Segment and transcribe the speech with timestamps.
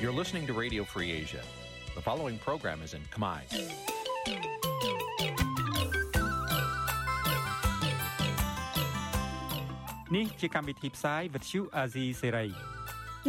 [0.00, 1.42] You're listening to Radio Free Asia.
[1.94, 3.40] The following program is in Khmer.
[10.16, 12.48] នេះជាកម្មវិធីផ្សាយ Vuthu Azizi Serai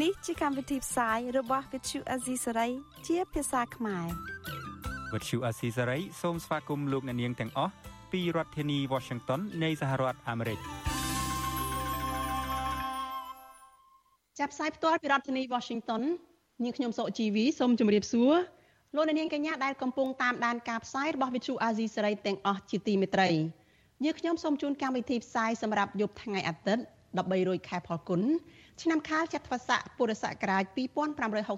[0.01, 2.71] នេះជាកម្មវិធីផ្សាយរបស់ Vuthu Azizi Serai
[3.07, 4.07] ជាភាសាខ្មែរ
[5.13, 7.73] Vuthu Azizi Serai សូមស្វាគមន៍លោកអ្នកនាងទាំងអស់
[8.11, 10.59] ពីរដ្ឋធានី Washington នៃសហរដ្ឋអាមេរិក
[14.39, 16.01] ចាប់ផ្សាយផ្ទាល់ពីរដ្ឋធានី Washington
[16.64, 18.34] នាងខ្ញុំសុកជីវីសូមជម្រាបសួរ
[18.94, 23.28] លោកអ្នកនាងកញ្ញាដែលកំពុងតាមដានការផ្សាយរបស់ Vuthu Azizi Serai ទាំងអស់ជាទីមេត្រី
[24.04, 26.84] យើងខ្ញុំសូមជូនកម្មវិធីផ្សាយសម្រាប់យប់ថ្ងៃអាទិត្យ
[27.16, 28.22] 13រោចខែផលគុណ
[28.82, 30.64] ឆ្នាំខាលចត្វាស័កពុរសករាជ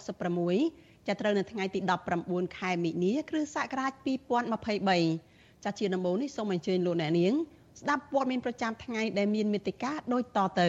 [0.06, 1.80] 2566ចាប់ត្រូវនៅថ្ងៃទី
[2.18, 7.34] 19ខែមិនិនាគ្រិស្តសករាជ2023ចាស់ជាដំបូងនេះសូមអញ្ជើញលោកអ្នកនាង
[7.80, 10.68] ស្ដាប់ព័ត៌មានប្រចាំថ្ងៃដែលមានមេត្តាដូចតទៅ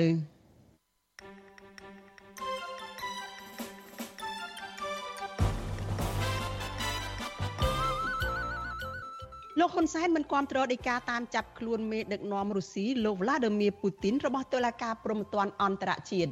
[9.61, 16.31] លោកហ៊ុនសែនមិនគាំទ្រដីកាតាមចាប់ខ្លួនមេដឹកនាំរុស្ស៊ីលោក Vladimir Putin របស់តុលាការព្រហ្មទណ្ឌអន្តរជាតិ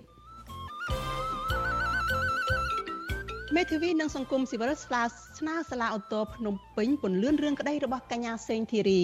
[3.56, 5.04] មេធាវីនិងសង្គមស៊ីវិលស្លា
[5.38, 9.04] ស្នើសាលាឧទ្ធរភ្នំពេញពន្លឿនរឿងក្តីរបស់កញ្ញាសេងធីរី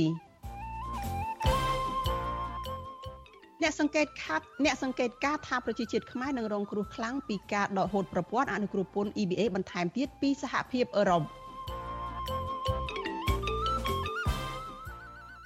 [3.61, 11.23] អ្នកសង្កេតខាត់អ្នកសង្កេតការថាប្រជាជាតិខ្មែរនឹងរងគ្រោះខ្លាំងពីការដកហូតប្រព័ន្ធអនុគ្រោះពន្ធ EBA បន្ថែមទៀតពីសហភាពអឺរ៉ុប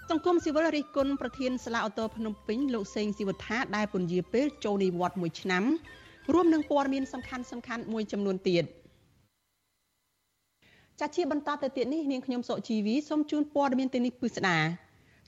[0.10, 5.64] សង្គមស៊ីវិលរិះគន់ប្រធានសាលាឧទ្ធរភ្នំពេញលោកសេងស៊ីវថាដែលពន្យាពេលចូលនិវត្តន៍មួយឆ្នាំ
[6.34, 8.64] រួមនឹងព័ត៌មានសំខាន់សំខាន់មួយចំនួនទៀត
[11.00, 14.60] ចាត់ជាបន្តទៅទៀតនេះនាងខ្ញុំសុជីវីសូមជូនព័ត៌មានទៅនេះពិស្ដា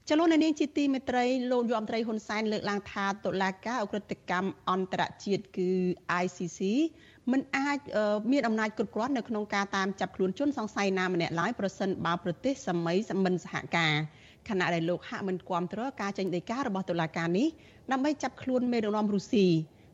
[0.09, 5.69] ចលនានាងជាទីមេត្រីលោកយុអមត្រីហ៊ុនសែនលើកឡើងថាតុលាការអ ுக ្រិតកម្មអន្តរជាតិគឺ
[6.23, 6.59] ICC
[7.31, 7.77] មិនអាច
[8.31, 13.95] មានអំណាចគ្រប់គ្រាន់នៅក្នុងការតាមចាប់ខ្លួនជនសង្ស័យណាម្នាក់ឡើយប្រសិនបើប្រទេសសម័យមិនសហការ
[14.49, 17.47] ខណៈដែលលោកហាក់មិនគាំទ្រការចេញដីការបស់តុលាការនេះ
[17.91, 19.47] ដើម្បីចាប់ខ្លួនមេដឹកនាំរុស្ស៊ី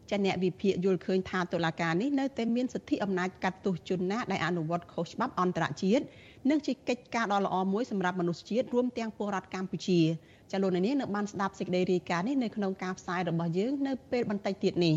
[0.10, 6.04] ចាអ្នកវិភាគយល់ឃើញថាតុលាការនេះនៅតែមានសិទ្ធិអំណាចកាត់ទោសជនណាដែលអនុវត្តខុសច្បាប់អន្តរជាតិ
[6.50, 10.00] និងជាកិច្ចការដ៏ល្អមួយសម្រាប់មនុស្សជាតិរួមទាំងពលរដ្ឋកម្ពុជា
[10.52, 14.96] ចាលោកនាងនៅបានស្ដាប់សេចក្តីរាយការណ៍នេះនៅក្នុងការផ្សាយរបស់យើងនៅពេលបន្តិចទៀតនេះ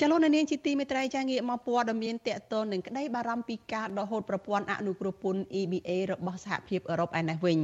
[0.00, 7.58] ចលនានាងជាទីមេត្រីចាងាកមកព័ត៌មានតកតននឹងក្តីបារម្ភពីការដកហូតប្រព័ន្ធអនុគ្រោះពន្ធ EBA របស់សហភាពអឺរ៉ុបឯនេះវិញ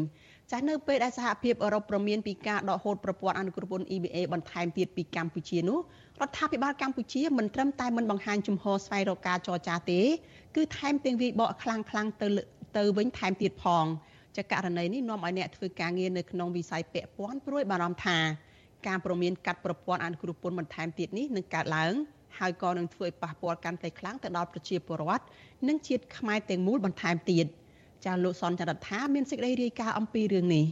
[0.51, 5.79] ចាស់នៅពេលដែលសហភាពអឺរ៉ុបប្រមានពីការដកហូតប្រព័ន្ធអនុគ្រោះពន្ធ EBA បន្ថែមទៀតពីកម្ពុជានោះ
[6.21, 10.01] រដ្ឋាភិបាលកម្ពុជាមិនត្រឹមតែមិនបង្ហាញជំហរស្វែងរកការចរចាទេ
[10.57, 12.29] គឺថែមទាំងវាយបកខ្លាំងខ្លាំងទៅ
[12.77, 13.85] ទៅវិញថែមទៀតផង
[14.37, 18.19] ចាករណីនេះនាំឲ្យអ្នកធ្វើការងារនៅក្នុងវិស័យពាក់ព័ន្ធព្រួយបារម្ភថា
[18.87, 21.95] ការប្រមានកាត់ប្រព័ន្ធអនុគ្រោះពន្ធបន្ថែមទៀតនេះនឹងកើតឡើង
[22.39, 25.25] ហើយក៏នឹងធ្វើឲ្យប៉ះពាល់កាន់តែខ្លាំងទៅដល់ប្រជាពលរដ្ឋ
[25.69, 27.47] និងជាតិខ្មែរទាំងមូលបន្ថែមទៀត
[28.05, 30.67] ចាលោកសនចន្ទថាមានសេចក្តីរាយការណ៍អំពីរឿងនេះ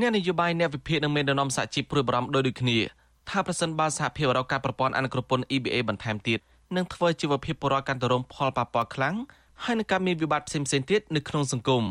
[0.00, 2.78] អ្នកនយោបាយអ្នកវិភាគនឹងមានដំណំសហជីពព្រួយបារម្ភដោយដូចគ្នា
[3.30, 6.38] ថាប្រសិនបើសហភាពអឺរ៉ុបកាត់ប្រព័ន្ធអនុគ្រោះពន្ធ EBA បន្ថែមទៀត
[6.76, 9.16] នឹងធ្វើជីវភាពពលរដ្ឋកាន់តែរងផលប៉ះពាល់ខ្លាំង
[9.64, 11.84] ហើយនឹងការមានវិបត្តិផ្សេងៗទៀតនៅក្នុងសង្គម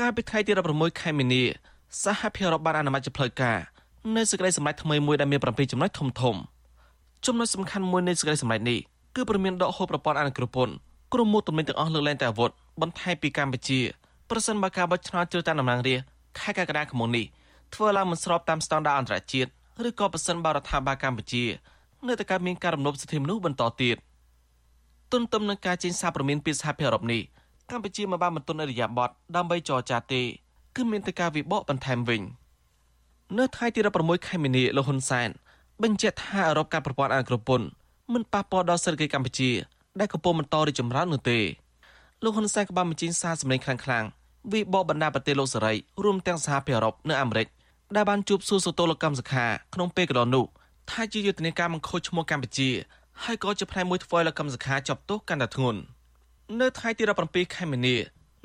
[0.00, 1.42] កាលពីថ្ងៃទី16ខែមីនា
[2.04, 3.58] សហភាពអឺរ៉ុបបានអនុម័តជាផ្លូវការ
[4.16, 6.36] នៅសេចក្តីសម្រេចថ្មីមួយដែលមាន7ចំណុចធំធំ
[7.26, 8.78] ចំណុចសំខាន់មួយនៃសេចក្តីសម្រេចនេះ
[9.16, 10.74] គឺប្រមានដកហូតប្រព័ន្ធអនុគ្រោះពន្ធ
[11.14, 12.50] ក្រុមមុខទំនិញទាំងអស់លើកលែងតែអាវុធ
[12.80, 13.80] បន្ថែមពីកម្ពុជា
[14.30, 16.06] ប្រសិនបើការបោះឆ្នោតជ្រើសតាំងតំណាងរាស្ត្រ
[16.38, 17.24] ខែកក្កដាឆ្នាំនេះ
[17.74, 19.50] ធ្វើឡើងមិនស្របតាមស្តង់ដារអន្តរជាតិ
[19.88, 21.44] ឬក៏ប្រសិនបើរដ្ឋាភិបាលកម្ពុជា
[22.06, 23.96] នៅតែកើតមានការរំលោភសិទ្ធិមនុស្សបន្តទៀត
[25.12, 27.22] ទន្ទឹមនឹងការចេញសារព្រមានពីសហភាពអឺរ៉ុបនេះ
[27.70, 30.22] កម្ពុជាមិនបានបន្ទន់អរិយាប័ត្រដើម្បីចរចាទេ
[30.76, 32.22] គឺមានតែការវិបកបន្ថែមវិញ
[33.38, 35.30] នៅថ្ងៃទី16ខែមីនាលោកហ៊ុនសែន
[35.82, 37.66] បញ្ជាក់ថាអឺរ៉ុបកាត់ប្រព័ន្ធអនុគ្រពន្ធ
[38.14, 39.50] មិនប៉ះពាល់ដល់សេដ្ឋកិច្ចកម្ពុជា
[40.00, 41.38] ដែលកំពុងបន្តរីកចម្រើននោះទេ
[42.22, 44.08] លោកហ៊ុនសែនក៏បានបញ្ចេញសារសម្លេងខ្លាំងៗ
[44.52, 45.74] វិបកបណ្ដាប្រទេសលោកសេរី
[46.04, 47.46] រួមទាំងសហភាពអឺរ៉ុបនិងអាមេរិក
[47.96, 50.44] ដែលបានជួបសួរសុតលកម្មសខាក្នុងពេលកន្លងនោះ
[50.90, 52.68] ថាជាយុទ្ធនាការបង្ខូចឈ្មោះកម្ពុជា
[53.24, 55.80] ហើយក៏ជាផ្នែកមួយធ្វើឲ្យលោកកម្មសខាជាប់ទោសកាន់តែធ្ងន់
[56.60, 57.96] នៅថ្ងៃទី17ខែមីនា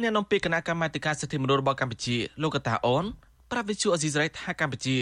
[0.02, 3.06] អ្នកនាំពាក្យគណៈកម្មាធិការសិទ្ធិមនុស្សរបស់កម្ពុជាលោកកតាអូន
[3.52, 4.98] ប្រាប់វិទ្យុអេស៊ីសរ៉ៃថាកម្ពុជា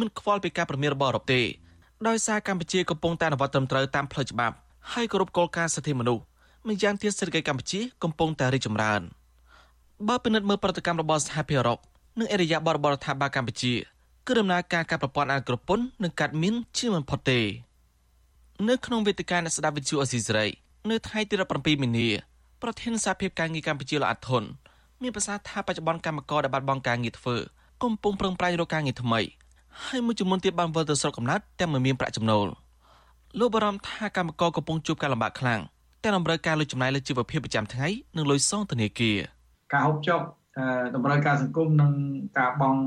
[0.00, 1.40] មិនខ្វល់ពីការប្រមានរបស់អឺរ៉ុបទេ
[2.08, 4.54] ដោយសារកម្ពុជាកំពុងតែអនុវត្តត្រឹមត្រូវតាមផ្លូវច្បាប់
[4.92, 6.22] ហើយគោរពគោលការណ៍សិទ្ធិមនុស្ស
[6.68, 9.02] ម្យ៉ាងទៀតសេដ្ឋកិច្ចកម្ពុជាកំពុងតែរីកចម្រើន
[10.08, 11.78] បើពិនិត្យមើលប្រតិកម្មរបស់សហភាពអឺរ៉ុប
[12.18, 13.74] និងអេរយាប័តរបស់រដ្ឋាភិបាលកម្ពុជា
[14.26, 17.40] គឺដំណើរការការប្រព័ន្ធអក្រពន្ធនឹងកាត់មានជាមិនផុតទេ
[18.68, 20.46] នៅក្នុងវេទិកាអ្នកស្ដាប់វិទ្យុអស៊ីសេរី
[20.90, 22.08] នៅថ្ងៃទី17មីនា
[22.62, 24.42] ប្រធានសហភាពការងារកម្ពុជាលោកអាត់ធុន
[25.02, 27.36] មានប្រសាសន៍ថាបច្ចុប្បន្នកម្មករដែលបាត់បង់ការងារធ្វើ
[27.82, 29.20] កំពុងប្រឹងប្រែងរកការងារថ្មី
[29.86, 32.46] ហើយមួយចំនួនទៀតបានវិលទៅស្រុកកំណើតតែមិនមានប្រាក់ចំណូល
[33.38, 35.60] លោកបារម្ភថាកម្មករកំពុងជួបការលំបាកខ្លាំង
[36.02, 37.86] ទាំងតម្រូវការលុយចំណាយលើជីវភាពប្រចាំថ្ងៃ
[38.16, 39.16] និងលុយសងធនាគារ
[39.72, 40.20] ការហូបចុក
[40.94, 41.92] តម្រូវការសង្គមនិង
[42.38, 42.80] ការបង់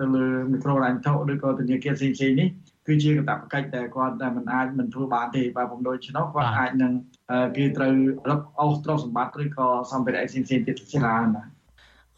[0.00, 2.48] ទៅលើមីក្រូរ៉ាញ់ថោឬក៏ធនាគារផ្សេងៗនេះ
[2.86, 6.92] គឺជាកាតព្វកិច្ចដែលគាត់តែមិនអាចមិនធ្វើបានទេបើពុំដូច្នោះគាត់អាចនឹង
[7.56, 7.94] គេត្រូវ
[8.30, 11.44] រកអស់ទ្រព្យសម្បត្តិឬក៏សម្ភារៈផ្សេងៗទៀតច្រើនណា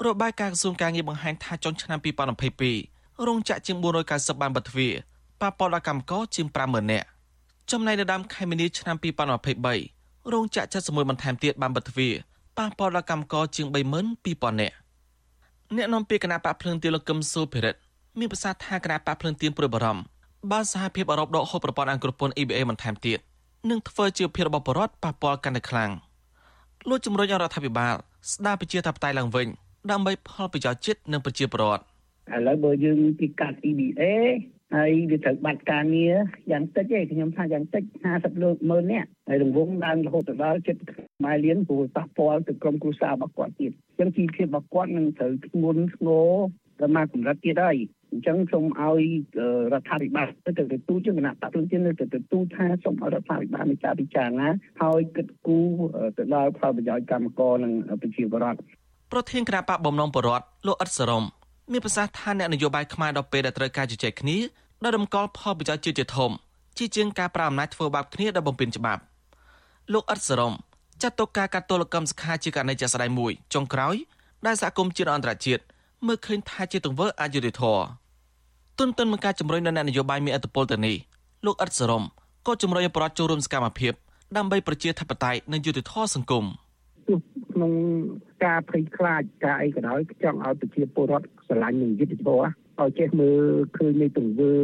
[0.07, 2.94] របាយការណ៍ក្រសួងការងារបង្ហាញថាចុងឆ្នាំ2022
[3.27, 3.77] រោងចក្រជាង
[4.09, 4.93] 490បានបិទទ្វារ
[5.41, 7.07] ប៉ះពាល់ដល់កម្មករជាង50000នាក់
[7.71, 8.97] ចំណែកនៅដើមខែមីនាឆ្នាំ
[9.65, 12.15] 2023រោងចក្រ71បន្ថែមទៀតបានបិទទ្វារ
[12.59, 14.75] ប៉ះពាល់ដល់កម្មករជាង32000នាក់
[15.77, 17.81] អ្នកនាំពាក្យគណៈបកភ្លើងទៀនលោកកឹមសុភិរិទ្ធ
[18.19, 20.03] មានប្រសាសន៍ថាគណៈបកភ្លើងទៀនព្រួយបារម្ភ
[20.51, 23.19] បើសហភាពអឺរ៉ុបដកហូតប្រព័ន្ធអង្គរពន្ធ EBA បន្ថែមទៀត
[23.71, 25.91] នឹងធ្វើជាភាពរបស់បរដ្ឋប៉ះពាល់កាន់តែខ្លាំង
[26.89, 27.95] លោកជំរុញរដ្ឋាភិបាល
[28.33, 29.49] ស្ដារប្រជាធិបតេយ្យឡើងវិញ
[29.91, 31.85] ដើម្បីផលប្រយោជន៍ជាតិនិងប្រជាពលរដ្ឋ
[32.33, 34.03] ឥឡូវបើយើងពីកាត់ EBA
[34.75, 36.17] ហើយវាត្រូវបាត់ការងារ
[36.51, 37.83] យ៉ាងតិចទេខ្ញុំថាយ៉ាងតិច
[38.13, 40.77] 50លើម៉ឺននាក់ហើយរង្វង់ឡើងរហូតដល់ជិត
[41.25, 46.31] ម៉ែលានព្រោះប៉ះពាល់ទៅក្រុមគ្រួសាររបស់គាត់ទៀតអញ្ចឹងជីវភាពរបស់គាត់នឹងត្រូវធ្ងន់ធ្ងរ
[46.81, 47.77] ទៅមកកម្រិតទៀតហើយ
[48.13, 49.03] អញ្ចឹងសូមឲ្យ
[49.73, 54.49] រដ្ឋាភិបាលទៅទៅទូជាគណៈបព្វជិនទៅទៅទូថាសូមឲ្យរដ្ឋាភិបាលមានការពិចារណា
[54.83, 55.69] ហើយគិតគូរ
[56.17, 58.59] ទៅដល់ផលប្រយោជន៍កម្មករនិងប្រជាពលរដ្ឋ
[59.13, 61.25] ប្រធានគណៈបកបំណងបរដ្ឋលោកអ៊ិតសរម
[61.73, 64.37] មានប្រសាសន៍ថាអ្នកនយោបាយខ្មែរដល់ពេលដែលត្រូវការជជែកគ្នា
[64.85, 66.31] ដោយរំកល់ផលប្រយោជន៍ជាតិជាធំ
[66.79, 69.03] ជាជាងការប្រើអំណាចធ្វើបាបគ្នាដោយបំពេញច្បាប់
[69.93, 70.53] លោកអ៊ិតសរម
[71.03, 73.97] ចាត់ទុកការកាត់ទោលកម្មសខាជាករណីជាក់ស្ដែងមួយចុងក្រោយ
[74.47, 75.63] ដែលសហគមន៍ជាតិអន្តរជាតិ
[76.07, 77.85] មើលឃើញថាជាទង្វើអយុត្តិធម៌
[78.79, 80.97] ទុនទិននឹងការជំរុញដល់អ្នកនយោបាយមានឥទ្ធិពលទៅនេះ
[81.47, 82.03] លោកអ៊ិតសរម
[82.47, 83.93] ក៏ជំរុញឲ្យប្រជាចូលរួមសកម្មភាព
[84.37, 86.45] ដើម្បីប្រជាធិបតេយ្យនិងយុត្តិធម៌សង្គម
[87.07, 87.73] ក្នុង
[88.45, 93.43] ការភ័យខ្លាចការអីក៏ដោយចង់ឲ្យប្រជាពលរដ្ឋស្រឡាញ់នឹងយុត្តិធម៌ឲ្យចេះមើល
[93.77, 94.55] ឃើញនៃទង្វើ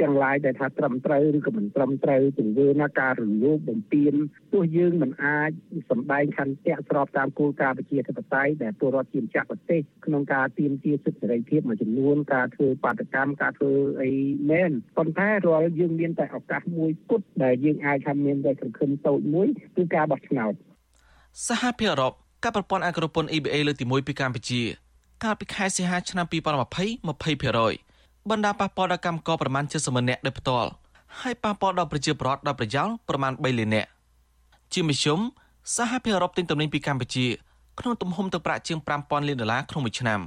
[0.00, 4.14] ទាំងឡាយដែលថាត្រឹមត្រូវឬក៏មិនត្រឹមត្រូវទង្វើណាការរំលោភបំពាន
[4.52, 5.50] ទោះយើងមិនអាច
[5.90, 14.10] សម្ដែងខន្តិស្របតាមគោលការណ៍ប្រជាធិបតេយ្យដែលពលរដ្ឋជាម្ចាស់ប្រទេសក្នុងការទាមទារសិទ្ធិសេរីភាពមួយចំនួនការធ្វើបាតកម្មការធ្វើអី
[14.50, 20.54] មែនប៉ុន្តែរាល់យើងមានតែឱកាសមួយគត់ដែលយើងអាចថាមានតែសង្ឃឹមតូចមួយគឺការបោះឆ្នោត
[21.46, 22.12] សហភាពអឺរ៉ុប
[22.44, 24.62] ការប្រព័ន្ធអក្សរពន្ធ EBA លើកទី1ពីកម្ពុជា
[25.22, 26.32] កាលពីខែសីហាឆ្នាំ2020
[27.06, 30.70] 20%បណ្ដាប៉ះពាល់ដល់កម្មករប្រមាណ70ម៉ឺននាក់ដោយផ្ទាល់
[31.20, 33.88] ហើយប៉ះពាល់ដល់ប្រជាពលរដ្ឋដល់ប្រយោលប្រមាណ3លាននាក់
[34.72, 35.20] ជាមធ្យម
[35.76, 37.26] សហភាពអឺរ៉ុបទិញទំនិញពីកម្ពុជា
[37.80, 40.20] ក្នុងទំហំទឹកប្រាក់ជាង5000លានដុល្លារក្នុងមួយឆ្នាំ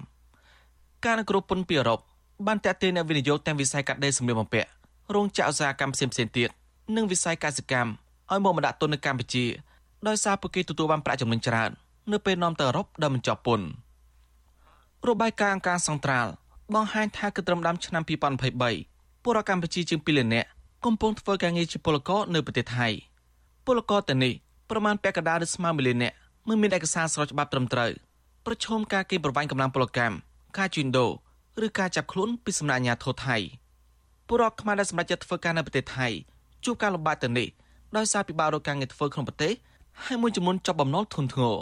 [1.03, 1.99] ការអនុគ្រោះពន្ធពីអឺរ៉ុប
[2.47, 4.69] បានតាក់ទាញអ្នកវិនិយោគទាំងវិស័យកាត់ដេរសម្លៀកបំពាក់
[5.13, 6.49] រោងចក្រឧស្សាហកម្មផ្សេងៗទៀត
[6.95, 7.89] និងវិស័យកសិកម្ម
[8.31, 9.45] ឲ្យមកមកដាក់ទុននៅកម្ពុជា
[10.07, 11.71] ដោយសារពួកគេទទួលបានប្រាក់ចំណេញច្រើន
[12.11, 13.67] នៅពេលនាំទៅអឺរ៉ុបដោយមិនជាប់ពន្ធ
[15.07, 16.31] របាយការណ៍អង្គការសង្ត្រាល់
[16.75, 20.47] បង្ហាញថាគិតត្រឹមដើមឆ្នាំ2023ពលរដ្ឋកម្ពុជាជាង2លាននាក់
[20.85, 22.87] កំពុងធ្វើការងារជាពលករនៅប្រទេសថៃ
[23.65, 24.33] ពលករទាំងនេះ
[24.69, 26.15] ប្រមាណពាក់កណ្ដាលឬស្មើ1លាននាក់
[26.47, 27.91] មិនមានឯកសារស្របច្បាប់ត្រឹមត្រូវ
[28.45, 30.15] ប្រឈមការគេប្រវាញ់កម្លាំងពលកម្ម
[30.57, 31.11] ការជួញដូរ
[31.65, 33.37] ឬការចាប់ខ្លួនពីសំណាក់អាជ្ញាធរថៃ
[34.27, 36.07] ពលរដ្ឋខ្មែរដែលសម្រេចចិត្តធ្វើការនៅប្រទេសថៃ
[36.65, 37.47] ជួបការលំបាកទាំងនេះ
[37.97, 39.53] ដោយសារពិបាករកការងារធ្វើក្នុងប្រទេស
[40.03, 41.57] ហើយមួយចំនួនចាប់បំណុលធនធ្ងរ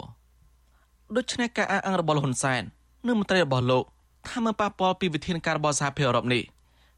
[1.16, 2.62] ដូច្នេះការអះអាងរបស់លោកហ៊ុនសែន
[3.06, 3.84] និងមន្ត្រីរបស់លោក
[4.28, 6.42] ថាមិនប៉ះពាល់ពីវិធានការរបស់សហភាពអឺរ៉ុបនេះ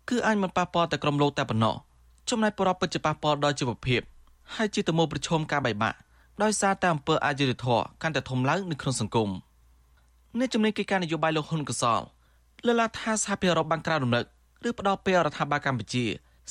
[0.08, 1.74] គឺអាចមិនប៉ះពាល់តែក្រុមលោកតែប៉ុណ្ណោះ
[2.30, 4.00] ចំណែកប្រពពិតជាប៉ះពាល់ដល់ជីវភាព
[4.54, 5.96] ហើយជាទំនួលប្រឈមការបែកបាក់
[6.42, 9.30] ដោយសារតែអំពើអយុត្តិធម៌កាន់តែធំឡើងនៅក្នុងសង្គម
[10.38, 12.00] អ្នកជំនាញកិច្ចការនយោបាយលោកហ៊ុនកសល
[12.66, 14.24] លើកឡើងថាសហភាពអឺរ៉ុបបានក្រាបរំលឹក
[14.68, 16.04] ឬផ្ដល់ពេលរដ្ឋាភិបាលកម្ពុជា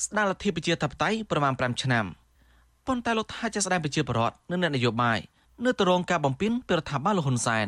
[0.04, 2.04] ស្ដារលទ្ធិប្រជាធិបតេយ្យប្រមាណ5ឆ្នាំ
[2.86, 5.18] ប៉ុន្តែលោកថាជាស្ដែងប្រជាពលរដ្ឋនិងអ្នកនយោបាយ
[5.64, 7.66] នៅទៅរងការបំពេញពីរដ្ឋាភិបាលលហ៊ុនសែន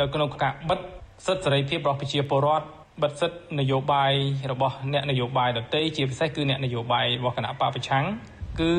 [0.00, 0.78] នៅក្នុងការបិទ
[1.26, 2.66] សិទ្ធិសេរីភាពរបស់ប្រជាពលរដ្ឋ
[3.02, 4.12] បិទសិទ្ធិនយោបាយ
[4.52, 8.04] របស់អ្នកនយោបាយដទៃជាពិសេសគឺអ្នកនយោបាយរបស់គណៈបកប្រឆាំង
[8.60, 8.72] គឺ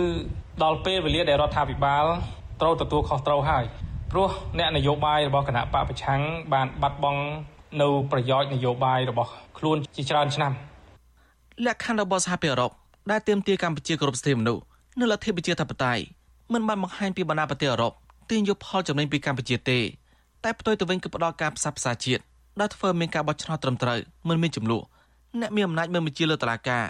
[0.64, 2.06] ដល់ពេលវេលាដែលរដ្ឋាភិបាល
[2.62, 3.64] ត្រូវទទួលខុសត្រូវហើយ
[4.12, 6.22] ព្រោះអ្នកនយោបាយរបស់គណៈបកប្រឆាំង
[6.54, 7.22] បានបាត់បង់
[7.82, 10.52] នៅប្រយោជន៍នយោបាយរបស់ខ្លួនជាច្រើនឆ្នាំ
[11.66, 12.72] លក្ខខណ្ឌរបស់សហភាពអឺរ៉ុប
[13.12, 14.64] ដែលទាមទារកម្ពុជាគោរពសិទ្ធិមនុស្ស
[14.98, 16.04] និងលទ្ធិប្រជាធិបតេយ្យ
[16.54, 17.94] មិនបានបង្ហាញពីបណ្ដាប្រទេសអឺរ៉ុប
[18.30, 19.80] ទាញយកផលចំណេញពីកម្ពុជាទេ
[20.44, 22.24] តែផ្ទុយទៅវិញគឺផ្ដល់ការផ្សះផ្សាជាតិ
[22.60, 24.84] ដែលធ្វើមានការបោះឆ្នោតត្រឹមត្រូវមិនមានចំនួន
[25.40, 26.86] អ្នកមានអំណាចមិនបញ្ជាលើតឡាការ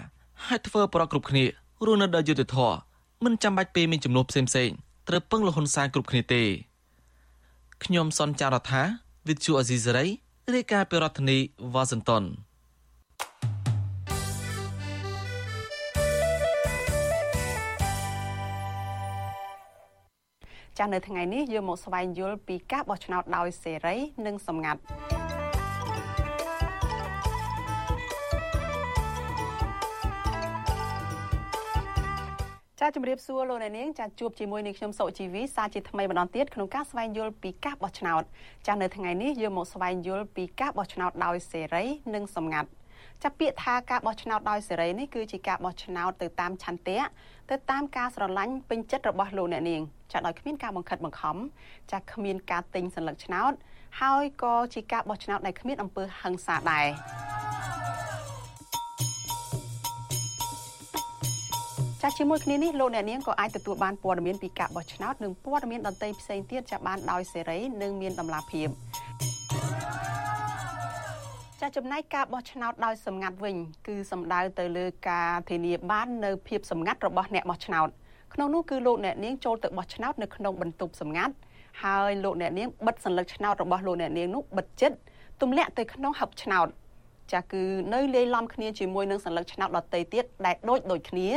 [0.46, 1.44] ហើយធ្វើប្រកគ្រប់គ្នា
[1.86, 2.76] រស់នៅដោយយុត្តិធម៌
[3.24, 4.70] មិនចាំបាច់ពេលមានចំនួនផ្សេងផ្សេង
[5.08, 6.42] ត្រូវពឹងលហ៊ុនសែនគ្រប់គ្នាទេ
[7.84, 8.82] ខ្ញុំសនចាររថា
[9.28, 10.06] វិទ្យុអេស៊ីសេរី
[10.54, 11.38] រាយការណ៍ពីរដ្ឋធានី
[11.74, 12.24] វ៉ាស៊ីនតោន
[20.78, 23.96] ចាស់នៅថ្ងៃនេះយើងមកស្វែងយល់ពីការបោះឆ្នោតដោយសេរី
[24.26, 24.80] និងសម្ងាត់
[32.80, 38.22] ចាជំរាបសួរលោកអ្នកនាងចាជួបជាមួយនឹងខ្ញុំសុជីវីសាជាថ្មីម្ដងទៀតក្នុងការស្វែងយល់ពីការបោះឆ្នោត
[38.66, 41.84] ចានៅថ្ងៃនេះយើងមកស្វែងយល់ពីការបោះឆ្នោតដោយសេរី
[42.14, 42.68] និងសម្ងាត់
[43.22, 47.00] ចាពាក្យថាការបោះឆ្នោតដោយសេរីនេះគឺជាការបោះឆ្នោតទៅតាមឆន្ទៈ
[47.50, 51.37] ទៅតាមការស្រឡាញ់ពេញចិត្តរបស់លោកអ្នកនាង ចាដោយគ្មានការបង្ខិតបង្ខំ
[51.91, 53.53] ចាគ្មានការទិញសัญลักษณ์ឆ្នោត
[54.01, 56.87] ហើយក៏ជាការបោះឆ្នោតដែលគ្មានអំពើហិង្សាដែរ
[62.01, 68.67] ចាជាមួយគ្នានេះលោកអ្នកនាងក៏អាចទទួលបានព័ត៌មានពីការបោះឆ្នោតនិងព័ត៌មានដទៃផ្សេងទៀតចាបានដោយសេរីនិងមានតម្លាភាព
[71.61, 73.55] ចាចំណែកការបោះឆ្នោតដោយសម្ងាត់វិញ
[73.87, 77.89] គឺសំដៅទៅលើការធានាបាននៅភាពសម្ងាត់របស់អ្នកបោះឆ្នោត
[78.33, 81.33] ក្នុងនោះគឺលោកអ្នកនាងចូលទៅបោះឆ្នោតនៅក្នុងបន្ទប់សម្ងាត់
[81.83, 84.97] ហើយលោកអ្នកនាងបិទសัญลักษณ์ឆ្នោតរបស់លោកអ្នកនាងនោះបិទចិត្ត
[85.41, 86.67] ទម្លាក់ទៅក្នុងហឹបឆ្នោត
[87.33, 87.63] ចាគឺ
[87.93, 91.29] នៅលាយឡំគ្នាជាមួយនឹងសัญลักษณ์ឆ្នោតដតីទៀតដែលដូចដូចគ្នា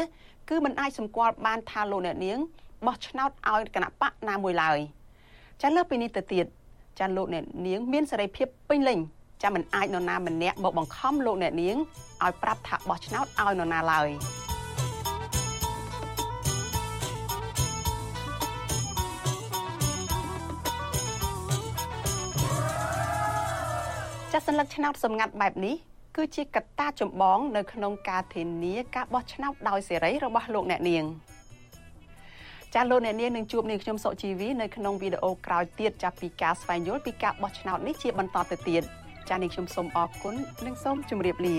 [0.48, 2.38] គឺมันអាចសម្គាល់បានថាលោកអ្នកនាង
[2.86, 4.78] បោះឆ្នោតឲ្យគណៈបកណាមួយឡើយ
[5.62, 6.46] ចាលើពីនេះទៅទៀត
[6.98, 8.98] ចាលោកអ្នកនាងមានសេរីភាពពេញលេញ
[9.42, 11.76] ចាមិនអាចនរណាម្នាក់មកបង្ខំលោកអ្នកនាង
[12.24, 14.08] ឲ្យប្រាប់ថាបោះឆ្នោតឲ្យនរណាឡើយ
[24.32, 25.76] ចាសសัญลักษณ์ឆ្នោតសម្ងាត់បែបនេះ
[26.16, 31.04] គឺជាកត្តាចម្បងនៅក្នុងការធានាការបោះឆ្នោតដោយសេរីរបស់លោកអ្នកនាង
[32.74, 38.82] ចាលោកអ្នកនាងនឹងជួបនាងខ្ញុំសុជីវីនៅក្នុងវីដេអូក្រោយទៀតចាប់ពីការស្វែងយល់ពីការបោះឆ្នោតនេះជាបន្តទៅទៀត
[39.28, 40.34] ចានាងខ្ញុំសូមអរគុណ
[40.66, 41.56] និងសូមជម្រាបលា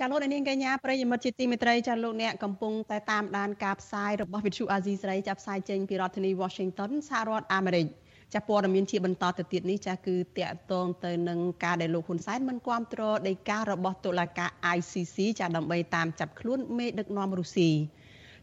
[0.00, 7.86] ចាលោកនាងកញ្ញាប្រិយមិត្តជាទីមេត្រីចាលោកអ្នកកំពុងតែតាមដានការផ្សាយរបស់វិទ្យុអាស៊ីសេរីចាប់ផ្សាយចេញពីរដ្ឋធានី Washington សហរដ្ឋអាមេរិក
[8.34, 17.70] ចាព័ត៌មានជាបន្តទៅទៀតនេះចាគឺតាក់ទងទៅនឹងការដែលលោកហ៊ុនសែនមិនគាំទ្រដីការបស់តុលាការ ICC ចាដើម្បីតាមចាប់ខ្លួនមេដឹកនាំរុស្ស៊ី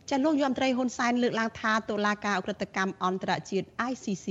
[0.09, 4.27] ចាលោកយមត្រីហ៊ុនសែនលើកឡើងថាតុលាការអ ுக ្រិតកម្មអន្តរជាតិ ICC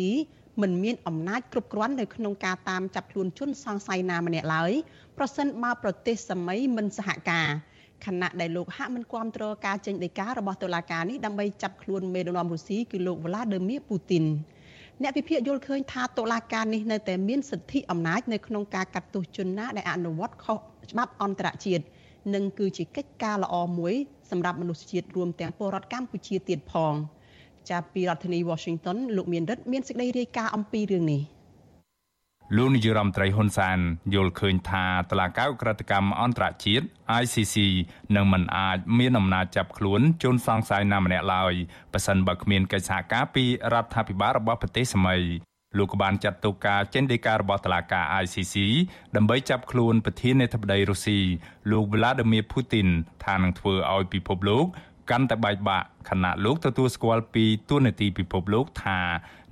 [0.63, 4.73] មិនមានអំណាចគ្រប់គ្រាន់នៅក្នុងការតាមចាប់ខ្លួនជនសង្ស័យណាម្នាក់ឡើយ
[5.19, 7.49] ប្រសិនបើប្រទេសសម័យមិនសហការ
[8.07, 14.25] ខណៈដែលលោកហាក់មិនគាំទ្រការចេញដីការបស់តុលាការនេះដើម្បីចាប់ខ្លួនមេដឹកនាំរុស្ស៊ីគឺលោកវ្លាឌឺមៀពូទីន
[15.03, 20.59] អ្នកវិភាគយល់ឃើញថាតុលាការនេះនៅតែមានសិទ្ធិអំណាចនៅក្នុងការកាត់ទោសជនណាដែលអនុវត្តខុស
[20.91, 21.85] ច្បាប់អន្តរជាតិ
[22.35, 23.95] និងគឺជាកិច្ចការល្អមួយ
[24.31, 26.95] សម្រាប់មនុស្សជាតិរួមទាំងពលរដ្ឋកម្ពុជាទៀតផង
[27.71, 31.23] ចាប់ពីរដ្ឋធានី Washington លោកមានរិទ្ធមានសេចក្តីរាយការណ៍អំពីរឿងនេះ
[32.57, 33.79] លោកនាយរដ្ឋមន្ត្រីហ៊ុនសែន
[34.15, 36.87] យល់ឃើញថាតឡាកៅក្រិតកម្មអន្តរជាតិ
[37.23, 37.57] ICC
[38.17, 41.55] នឹងមិនអាចមានអំណាចចាប់ខ្លួនជនសង្ស័យណាម្នាក់ឡើយ
[41.93, 45.21] ប៉ះសិនបើគ្មានកិច្ចសហការពីរដ្ឋាភិបាលរបស់ប្រទេសសម័យ
[45.79, 48.57] លោកក៏បានចាត់ទុកការចេញដីការបស់តុលាការ ICC
[49.17, 51.19] ដើម្បីចាប់ខ្លួនប្រធានាធិបតីរុស្ស៊ី
[51.71, 52.89] លោក Vladimir Putin
[53.25, 54.67] ថានឹងធ្វើឲ្យពិភពលោក
[55.11, 59.01] កាន់តែបែកបាក់ខណៈលោកទទួលស្គាល់ពីទួនាទីពិភពលោកថា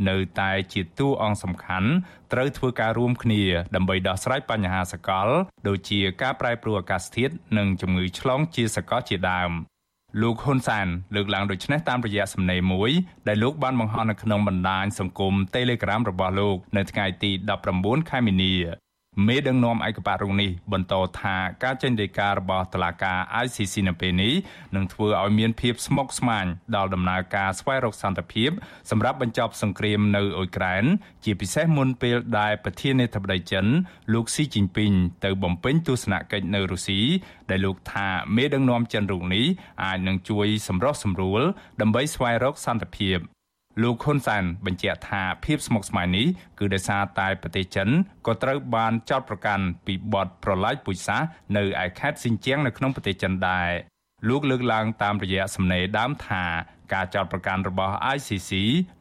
[0.09, 1.91] នៅតែជាតួអង្គសំខាន់
[2.33, 3.43] ត្រូវធ្វើការរួមគ្នា
[3.75, 5.29] ដើម្បីដោះស្រាយបញ្ហាសកល
[5.69, 9.53] ដូចជាការប្រែប្រួលអាកាសធាតុនិងជំងឺឆ្លងជាសកលជាដើម
[10.23, 12.91] លោកហ៊ុនសានលើកឡើងដូចនេះតាមរយៈសំណេរមួយ
[13.29, 17.31] ដែលលោកបានបង្ហោះនៅក្នុងបណ្ដាញសង្គម Telegram របស់លោក នៅថ្ងៃទី
[17.71, 18.55] 19ខែមីនា
[19.27, 24.35] មេដឹកនាំឯកបៈរុងនេះបន្តថាការចេញដីការបស់តុលាការ ICC នៅពេលនេះ
[24.77, 26.47] នឹងធ្វើឲ្យមានភាពស្មុគស្មាញ
[26.77, 28.51] ដល់ដំណើរការស្វែងរកសន្តិភាព
[28.91, 30.85] សម្រាប់បញ្ចប់សង្គ្រាមនៅអ៊ុយក្រែន
[31.25, 33.67] ជាពិសេសមុនពេលដែលប្រធានាធិបតីចិន
[34.13, 34.93] លោកស៊ីជីនពីង
[35.25, 37.01] ទៅបំពេញទស្សនកិច្ចនៅរុស្ស៊ី
[37.51, 39.47] ដែលលោកថាមេដឹកនាំចិនរូបនេះ
[39.85, 41.43] អាចនឹងជួយសម្រុះសម្រួល
[41.81, 43.38] ដើម្បីស្វែងរកសន្តិភាព
[43.83, 46.27] លោកហ៊ុនសែនបញ្ជាក់ថាភាពស្មុគស្មាញនេះ
[46.59, 47.89] គឺដោយសារតែប្រទេសចិន
[48.27, 53.71] ក៏ត្រូវបានចោទប្រកាន់ពីបទប្រឡាយពូជសាសន៍នៅឯខេត្តស៊ីនជៀងនៅក្នុងប្រទេសចិនដែរ
[54.29, 56.45] លោកលើកឡើងតាមរយៈសំណេរដើមថា
[56.93, 58.51] ការចោទប្រកាន់របស់ ICC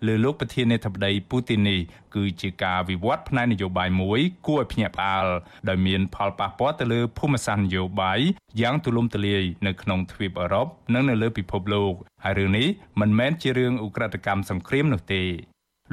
[0.07, 1.79] លើលោកប្រធានាធិបតីពូទីននេះ
[2.15, 5.27] គឺជាការវិវត្តផ្នែកនយោបាយមួយគួរឲ្យភ្ញាក់ផ្អើល
[5.69, 8.19] ដោយមានផលប៉ះពាល់ទៅលើភូមិសាស្ត្រនយោបាយ
[8.61, 12.67] យ៉ាងទូលំទូលាយនៅក្នុងទ្វីបអឺរ៉ុបនិងនៅលើពិភពលោកហើយរឿងនេះ
[13.01, 15.23] មិនមែនជារឿងឧក្រិដ្ឋកម្មសង្គ្រាមនោះទេ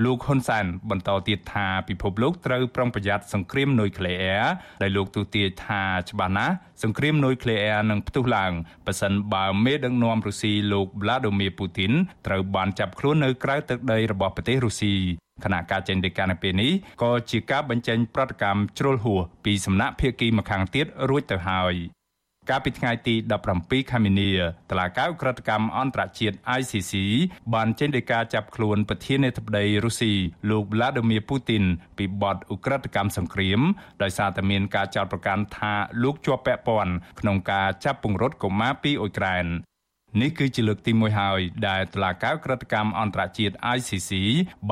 [0.03, 4.47] លោកហ៊ុនសែនបន្តទៀតថាពិភពលោកត្រូវប្រុងប្រយ័ត្នសង្គ្រាមនុយក្លេអ៊ែរ
[4.83, 8.53] ដែលលោកទូទាយថាច្បាស់ណាស់សង្គ្រាមនុយក្លេអ៊ែរនឹងផ្ទុះឡើង
[8.87, 11.93] ប៉ះសិនបើមេដឹកនាំរុស្ស៊ីលោក Vladimir Putin
[12.27, 14.95] ត្រូវបានចាប់ខ្លួននៅក្រៅទឹកដីរបស់ប្រទេសរុស្ស៊ី
[15.45, 16.73] គណៈការចេញដីកានៅពេលនេះ
[17.03, 21.75] ក៏ជាការបញ្ចេញប្រតិកម្មជ្រុលហួសពីសំណាក់ភៀកគីម្ខាងទៀតរួចទៅហើយ
[22.51, 23.15] កាលពីថ្ងៃទី
[23.53, 24.31] 17ខែមីនា
[24.71, 26.93] តឡាកាអ ுக ្រិតកម្មអន្តរជាតិ ICC
[27.55, 30.13] បានចេញដីកាចាប់ខ្លួនប្រធានាធិបតីរុស្ស៊ី
[30.51, 31.65] លោក Vladimir Putin
[31.99, 33.61] ពីបទអ ுக ្រិតកម្មសង្គ្រាម
[34.03, 39.47] ដោយសារតែមានការចោទប្រកាន់ថាលោកជាប់ពាក់ព័ន្ធក្នុងការចាប់ពង្រត់កុមារពីអ៊ុយក្រែន
[40.21, 44.11] នេះគឺជាលើកទី1ហើយដែលតុលាការក្រិតកម្មអន្តរជាតិ ICC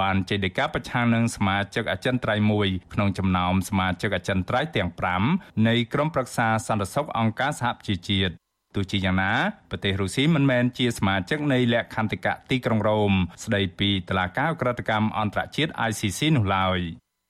[0.00, 4.90] បានចេញដីកាប្រឆាំងនឹងសមាជិកអចិន្ត្រៃយ៍មួយក្នុងចំណោមសមាជិកអចិន្ត្រៃយ៍ទាំង
[5.28, 8.32] 5នៃក្រុមប្រឹក្សាសន្តិសុខអង្គការសហប្រជាជាតិ
[8.74, 9.32] ទោះជាយ៉ាងណា
[9.70, 13.12] ប្រទេសរុស្ស៊ីមិនមែនជាសមាជិកនៃលក្ខន្តិកៈទីក្រុងរ៉ូម
[13.44, 16.80] ស្ដីពីតុលាការក្រិតកម្មអន្តរជាតិ ICC នោះឡើយ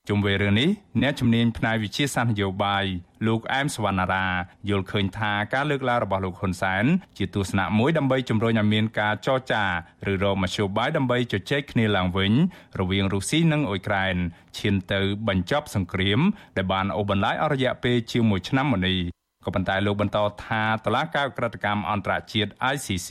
[0.09, 0.71] ជុំវិញរឿងនេះ
[1.03, 2.85] អ្នកជំនាញផ្នែកវិទ្យាសាស្ត្រនយោបាយ
[3.27, 4.27] លោកអែមសវណ្ណារា
[4.71, 6.85] យល់ឃើញថាការលើកឡើងរបស់លោកហ៊ុនសែន
[7.19, 9.65] ជាទស្សនៈមួយដើម្បីជំរុញឲ្យមានការចរចា
[10.11, 12.33] ឬរកមធ្យោបាយដើម្បីជជែកគ្នាឡើងវិញ
[12.81, 14.17] រវាងរុស្ស៊ីនិងអ៊ុយក្រែន
[14.59, 16.21] ឈានទៅបញ្ចប់សង្គ្រាម
[16.57, 18.99] ដែលបានអូសបន្លាយអស់រយៈពេលជាង1ឆ្នាំមកនេះ
[19.45, 23.11] ក៏ប៉ុន្តែលោកបន្តថាតឡាការក្រិតកម្មអន្តរជាតិ ICC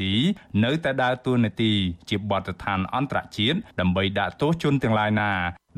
[0.63, 1.73] នៅតែដើរតួនាទី
[2.09, 5.31] ជាបទដ្ឋានអន្តរជាតិដើម្បីដាក់ទោសជនទាំងឡាយណា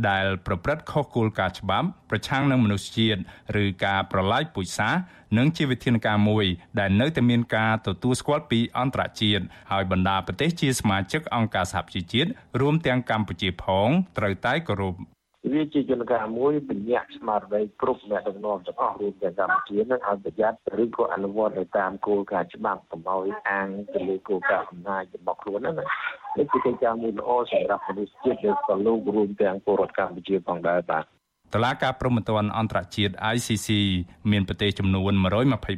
[0.10, 3.20] ដែលប្រព្រឹត្តខុសគោលការណ៍ច្បាប់ប្រឆាំងនឹងមនុស្សជាតិ
[3.64, 5.02] ឬការប្រឡាយពូជសាសន៍
[5.38, 6.46] និងជាវិធានការមួយ
[6.80, 12.30] ដែលនៅតែមានការទទួលស្គាល់ពីអន្តរជាតិហើយបណ្ដាប្រទេសជាសមាជិកអង្គការសហប្រជាជាតិ
[12.62, 14.96] រួមទាំងកម្ពុជាផងត្រូវតែគោរព
[15.52, 31.04] វាជាយន្តការមួយបញ្ញត្តិស្មារតីគ្រប់អ្នកដឹកនាំទាំងអស់រួមទាំងកម្ពុជានឹងឲ្យប្រយ័ត្នឬក៏អនុវត្តទៅតាមគោលការណ៍ច្បាប់កុំឲ្យអាងទៅលើគោលការណ៍អំណាចរបស់ខ្លួនណានេះជាកិច្ចការមួយល្អសម្រាប់មនុស្សជាតិដែលក៏លោករួមទាំងពលរដ្ឋកម្ពុជាផងដែរបាទ
[31.54, 33.70] តឡាការព្រហ្មទណ្ឌអន្តរជាតិ ICC
[34.32, 35.14] មានប្រទេសចំនួន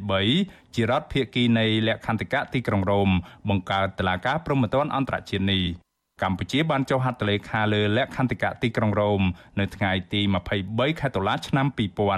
[0.06, 3.10] 123ជារដ្ឋភាគីនៃលក្ខន្តិកៈទីក្រុងរ៉ូម
[3.48, 5.85] បង្កើតតឡាការព្រហ្មទណ្ឌអន្តរជាតិនេះ
[6.22, 9.22] កម្ពុជាបានចុះហត្ថលេខាលើលក្ខន្តិកៈទីក្រុងរ៉ូម
[9.60, 10.20] នៅថ្ងៃទី
[10.60, 11.66] 23ខែតុលាឆ្នាំ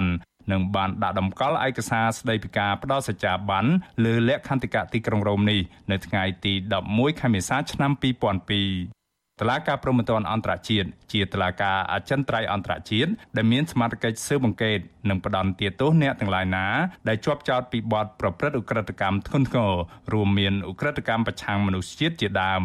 [0.01, 3.65] 2000និងបានដាក់តម្កល់ឯកសារស្តីពីការផ្ដល់សច្ចាប័ន
[4.05, 5.59] លើលក្ខន្តិកៈទីក្រុងរ៉ូមនេះ
[5.91, 6.53] នៅថ្ងៃទី
[6.87, 16.65] 11ខែមេសាឆ្នាំ2002តឡាការព្រហ្មទណ្ឌអន្តរជាតិជាតឡាការអចិន្ត្រៃយ៍អន្តរជាតិដែលមានសមត្ថកិច្ចស៊ើបអង្កេតនិងផ្ដន់ទាទោសអ្នកទាំងឡាយណា
[17.07, 19.73] ដែលជាប់ចោទពីបទប្រព្រឹត្តឧក្រិដ្ឋកម្មធ្ងន់ធ្ងរ
[20.13, 22.63] រួមមានឧក្រិដ្ឋកម្មប្រឆាំងមនុស្សជាតិជាដើម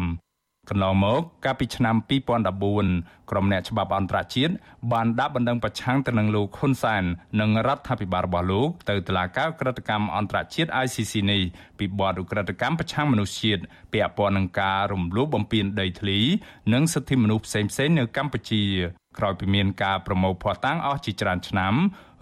[0.69, 1.95] កន្លងមកកាលពីឆ្នាំ
[2.63, 4.53] 2014ក្រុមអ្នកច្បាប់អន្តរជាតិ
[4.91, 7.03] បានដាក់បណ្ដឹងប្រឆាំងទៅនឹងលោកហ៊ុនសែន
[7.41, 11.41] និងរដ្ឋាភិបាលរបស់លោកទៅតុលាការក្រិតកម្មអន្តរជាតិ ICC នេះ
[11.79, 13.61] ពីបទឧក្រិដ្ឋកម្មប្រឆាំងមនុស្សជាតិ
[13.93, 16.19] ពាក់ព័ន្ធនឹងការរំលោភបំពានដីធ្លី
[16.73, 18.63] និងសិទ្ធិមនុស្សផ្សេងៗនៅកម្ពុជា
[19.17, 21.73] ក្រោយពីមានការប្រមូលភស្តុតាងអស់ជាច្រើនឆ្នាំ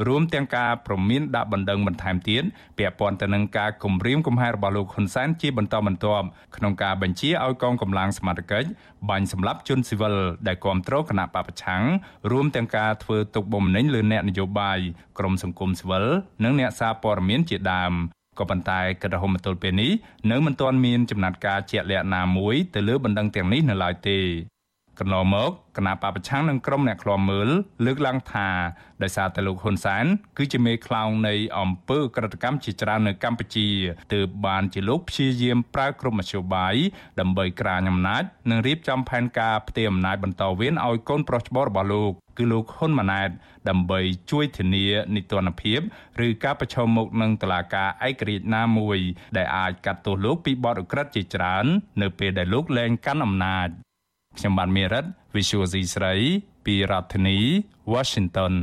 [0.07, 2.43] រួមទាំងការប្រមានដាក់បណ្ដឹងបន្ថែមទៀត
[2.77, 6.25] ពាក់ព័ន្ធទៅនឹងការគំរាមកំហែងរបស់លោកហ៊ុនសែនជាបន្តបន្ទាប់
[6.57, 8.67] ក្នុងការបញ្ជាឲ្យកងកម្លាំងសមត្ថកិច្ច
[9.09, 10.15] បាញ់សម្លាប់ជនស៊ីវិល
[10.47, 11.83] ដែលគាំទ្រគណៈបពប្រឆាំង
[12.31, 14.79] រួមទាំងការធ្វើទុកបុកម្នេញលើអ្នកនយោបាយ
[15.17, 16.05] ក្រមសង្គមស៊ីវិល
[16.43, 17.93] និងអ្នកសារព័ត៌មានជាដើម
[18.39, 19.91] ក៏ប៉ុន្តែគិតរហូតមកទល់ពេលនេះ
[20.31, 24.19] នៅមិនទាន់មានចំណាត់ការជាក់លាក់ណាមួយទៅលើបណ្ដឹងទាំងនេះនៅឡើយទេ
[24.99, 27.49] កន្លងមកគណៈបពប្រឆាំងនិងក្រុមអ្នកឃ្លាំមើល
[27.85, 28.49] លើកឡើងថា
[29.03, 30.05] ដោយសារតែលោកហ៊ុនសែន
[30.37, 33.67] គឺជាមេខ្លោងនៃអង្គើក្រិតកម្មជាច្រើននៅកម្ពុជា
[34.13, 36.75] ទើបបានជាលោកព្យាយាមប្រើគ្រប់មធ្យោបាយ
[37.19, 43.29] ដើម្បីក្រាញអំណាចនិងរៀបចំផែនការផ្ទេរអំណាចបន្តវេនឲ្យកូនប្រុសច្បងរបស់លោកគឺលោកហ៊ុនម៉ាណែត
[43.69, 43.99] ដើម្បី
[44.31, 45.79] ជួយធានានីតិរដ្ឋភាព
[46.25, 48.99] ឬការប្រឈមមុខនឹងតុលាការឯករាជ្យណាមួយ
[49.37, 51.65] ដែលអាចកាត់ទោសលោកពីបទឧក្រិដ្ឋជាច្រើន
[52.01, 53.69] នៅពេលដែលលោកលែងកាន់អំណាច
[54.37, 56.13] ខ្ញុំបាទមេរិត Visual C ស្រី
[56.65, 57.37] ពីរដ្ឋធានី
[57.93, 58.53] Washington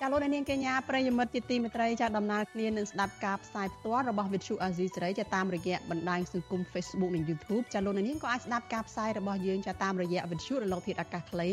[0.00, 11.50] ចាលោកនាងកញ្ញាប្រិយមិត្តជាទីមេត្រីចាដំណើរគ្នានឹងស្ដាប់ការផ្សាយផ្ទាល់របស់ Vithu Azizi សេរីចាតាមរយៈបណ្ដាញសង្គម Facebook និង YouTube ចាលោកនាងក៏អាចស្ដាប់ការផ្សាយរបស់យើងចាតាមរយៈ Vithu រលកធាតុអាកាសខ្លី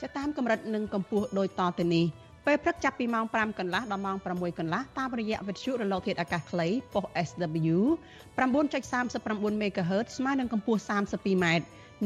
[0.00, 2.06] ចាតាមកម្រិតនិងកម្ពស់ដូចតទៅនេះ
[2.46, 7.76] ពេលព្រឹកចាប់ពីម៉ោង5កន្លះដល់ម៉ោង6កន្លះតាមរយៈវិទ្យុរលកធាតុអាកាសខ្លីប៉ុស SW
[8.38, 11.46] 9.39 MHz ស្មើនឹងកម្ពស់ 32m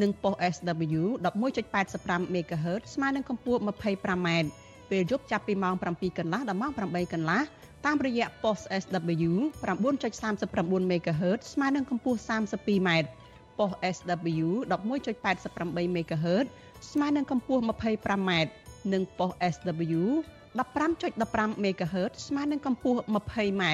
[0.02, 4.28] និងប៉ុស SW 11.85 MHz ស្មើនឹងកម្ពស់ 25m
[4.90, 7.40] ពេលយប់ចាប់ពីម៉ោង7កន្លះដល់ម៉ោង8កន្លះ
[7.87, 9.33] តាមរយៈប៉ុស SW
[10.04, 12.90] 9.39 MHz ស្មើនឹងកម្ពស់ 32m
[13.59, 16.46] ប៉ុស SW 11.88 MHz
[16.92, 18.31] ស្មើនឹងកម្ពស់ 25m
[18.92, 20.03] និងប៉ុស SW
[20.59, 23.64] 15.15 MHz ស្មើនឹងកម្ពស់ 20m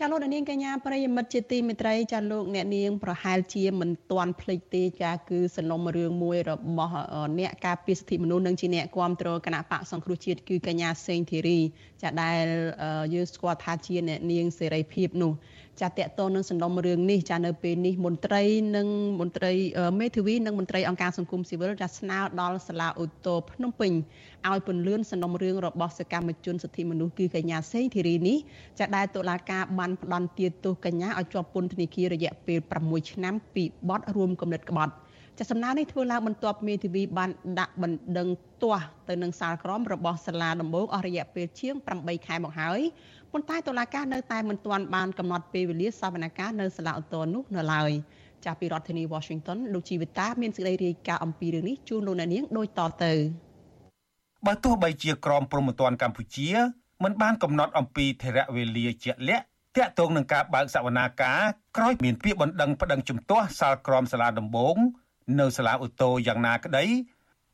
[0.02, 6.94] ចាលោកនាងកញ្ញាប្រិយមិត្តជាទីមេត្រីចាលោកអ្នកនាងប្រហែលជាមិនទាន់ភ្លេចទេចាគឺសំណុំរឿងមួយរបស់
[7.38, 11.58] អ្នកការពារសិទ្ធិមនុស្សនិងជាអ្នកគាំទ្រគណៈបកសង្គ្រោះជាតិគឺកញ្ញាសេងធីរី
[12.02, 12.44] ចាដែល
[13.14, 15.32] យើងស្គាល់ថាជាអ្នកនាងសេរីភាពនោះ
[15.80, 18.42] ចាតកតនឹងសំណុំរឿងនេះចានៅពេលនេះមន្ត្រី
[18.76, 18.88] និង
[19.20, 19.52] មន្ត្រី
[20.00, 23.92] មេធាវីនិងមន្ត្រីអង្គការសង្គមស៊ីវិលចាស្នើដល់សាលាឧទ្ធរភ្នំពេញ
[24.48, 28.38] ឲ្យពន្លឿនសំណុំរឿងរបស់សកម្មជនសិទ្ធិមនុស្សគឺកញ្ញាសេងធីរីនេះ
[28.78, 34.92] ចាដែលតុលាការបានផ្តន្ទាទោសកញ្ញាឲ្យជាប់ពន្ធនាគាររយៈពេល6ឆ្នាំពីបទរួមគំនិតក្បត់
[35.40, 38.28] ចាសំណើនេះធ្វើឡើងបន្ទាប់មេធាវីបានដាក់បណ្ដឹង
[38.62, 42.80] ទាស់ទៅនឹងសាលក្រមរបស់សាលាដំបងអស់រយៈពេលជាង8ខែមកហើយ
[43.32, 47.90] ប៉ុន្តែតុលាការនៅតែមិនទាន់បានកំណត់ពេលវេលាសវនកម្មនៅសាលាឧទ្ធរនោះនៅឡើយ
[48.44, 53.12] ចាប់ពីរដ្ឋធានី Washington លោកជីវិតាមានសេចក្តីរាយការណ៍អំពីរឿងនេះជូនលោកអ្នកនាងដូចតទៅ
[54.46, 56.48] បើទោះបីជាក្រមព្រហ្មទណ្ឌកម្ពុជា
[57.04, 59.44] មិនបានកំណត់អំពីធរៈវេលាជាក់លាក់
[59.76, 61.40] តាក់ទងនឹងការបើកសវនាការ
[61.76, 64.76] ក្រោយមានពាក្យបណ្ដឹងប្តឹងជំទាស់សាលក្រមសាលាដំបង
[65.38, 66.84] នៅសាលាឧទ្ធរយ៉ាងណាក្តី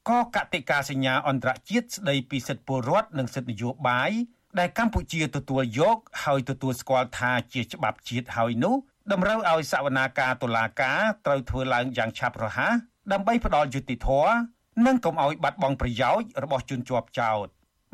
[0.08, 4.10] ក៏កតិកាសញ្ញាអន្តរជាតិស្តីពីសិទ្ធិពលរដ្ឋនិងសិទ្ធិនយោបាយ
[4.58, 8.74] ដែលកម្ពុជាទទួលយកហើយទទួលស្គាល់ថាជាច្បាប់ជាតិហើយនោះ
[9.12, 12.74] តម្រូវឲ្យសវនាការតុលាការត្រូវធ្វើឡើងយ៉ាងឆាប់រហ័ស
[13.12, 14.34] ដើម្បីផ្ដល់យុត្តិធម៌
[14.87, 17.46] និងកុំឲ្យបាត់បង់ប្រយោជន៍របស់ជនជាប់ចោត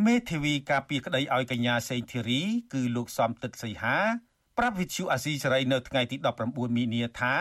[0.07, 3.97] មេធាវីការពីក្តីឲ្យកញ្ញាសេងធីរី គឺលោកសំទឹកសីហា
[4.59, 6.17] ប្រាប់វិទ្យុអាស៊ីសេរីនៅថ្ងៃទី
[6.47, 7.35] 19មីនាថា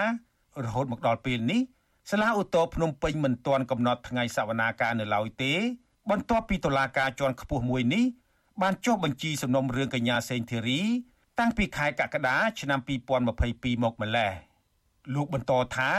[0.63, 1.61] រហូតមកដល់ពេលនេះ
[2.09, 5.53] សាលាឧទ្ធរភ្នំពេញមិនទាន់កំណត់ថ្ងៃសវនាការនៅឡើយទេ
[6.09, 8.05] បន្ទាប់ពីតុលាការជាន់ខ្ពស់មួយនេះ
[8.61, 10.81] បានចុះបញ្ជីសំណុំរឿងកញ្ញាសេងធីរី
[11.39, 14.31] តាំងពីខែកក្កដាឆ្នាំ2022មកម្លេះ
[15.15, 15.91] លោកបន្តថា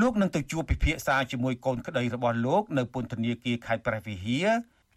[0.00, 4.48] លោកនឹងទៅជួបពិភាក្សាជាមួយកូនក្តីរបស់លោកនៅពន្ធនាគារខេត្តព្រះវិហារ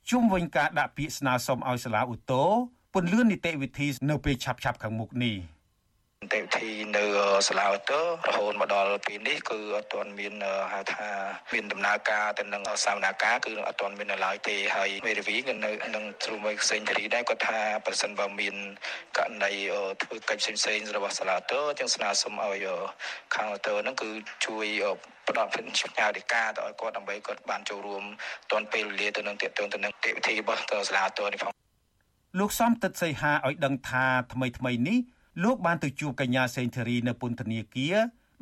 [0.09, 2.49] ជុំវិញការដាក់ពាក្យស្នើសុំឲ្យសាលាឧទ្ធរ
[2.93, 5.37] ពន្លឿននីតិវិធីនៅពេលឆាប់ៗខាងមុខនេះ។
[6.21, 7.05] នីតិវិធីនៅ
[7.47, 10.33] សាលាឧទ្ធររហូតមកដល់ពេលនេះគឺអត់ទាន់មាន
[10.73, 11.07] ហៅថា
[11.53, 18.55] មានដំណើរការទៅនឹងសវនាការគឺអត់ទាន់មាននៅឡើយទេហើយមេធាវីក៏នៅនឹងទ្រូមួយផ្សេងធារីដែរគាត់ថាប្រសិនបើមាន
[19.17, 19.51] ករណី
[20.01, 22.67] ធ្វើកិច្ចផ្សេងៗរបស់សាលាឧទ្ធរទាំងស្នើសុំឲ្យ
[23.35, 24.09] ខាងឧទ្ធរហ្នឹងគឺ
[24.45, 24.65] ជួយ
[25.27, 28.03] ផ្ដល់ភាពឆ្ងាយដីកាទៅឲ្យគាត់ដើម្បីគាត់បានចូលរួម
[28.51, 31.51] ទាន់ពេលវេលាទៅនឹងទាក់ទងទៅនឹងកិច្ចវិធីរបស់សាលាឧទ្ធរនេះផង
[32.39, 34.99] លោកសំទឹកសីហាឲ្យដឹងថាថ្មីថ្មីនេះ
[35.43, 37.95] លោកបានទៅជួបកញ្ញាសេងធារីនៅពន្ធនាគារ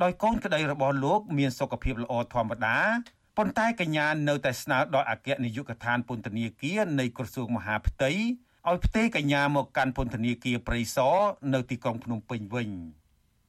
[0.04, 2.78] ដោយកូនក្តីរបស់លោកមានសុខភាពល្អធម្មតា
[3.38, 8.12] ប៉ុន្តែកញ្ញានៅតែស្នើដល់អគ្គនាយកដ្ឋានពន្ធនាគារនៃក្រសួងមហាផ្ទៃ
[8.68, 11.18] ឲ្យផ្ទេរកញ្ញាមកកាន់ពន្ធនាគារព្រៃសរ
[11.54, 12.70] នៅទីក្រុងភ្នំពេញវិញ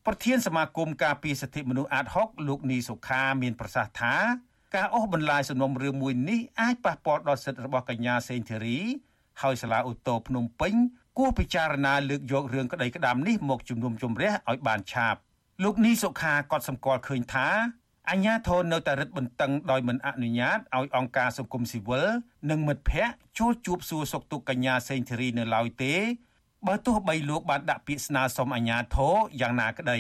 [0.07, 4.15] ប្រធានសមាគមការពារសិទ្ធិមនុស្សអាត6លោកនីសុខាមានប្រសាសន៍ថា
[4.75, 8.79] ការអូសបន្លាយសំណុំរឿងមួយនេះអាចប៉ះពាល់ដល់សិទ្ធិរបស់កញ្ញាសេងធីរី
[9.43, 15.19] ហើយសាលាឧទ្ធរភ្នំពេញគួ រពិចារណាលើកយករឿងក្តីក្តាមនេះមកជំនុំជម្រះឲ្យបានឆាប់
[15.65, 17.49] លោកនីសុខាក៏សម្គាល់ឃើញថា
[18.11, 22.09] អញ្ញាធននៅតែរឹតបន្តឹងដោយមិនអនុញ្ញាតឲ្យអង្គការសង្គមស៊ីវិល
[22.51, 25.95] និងមិត្តភ័ក្តិចូលជួបសួរសុខទុក្ខកញ្ញាសេងធីរីនៅឡើយទេ
[26.67, 29.99] បើទោះបីលោកបានដាក់ពាក្យស្នើសុំអញ្ញាធរយ៉ាងណាក្តី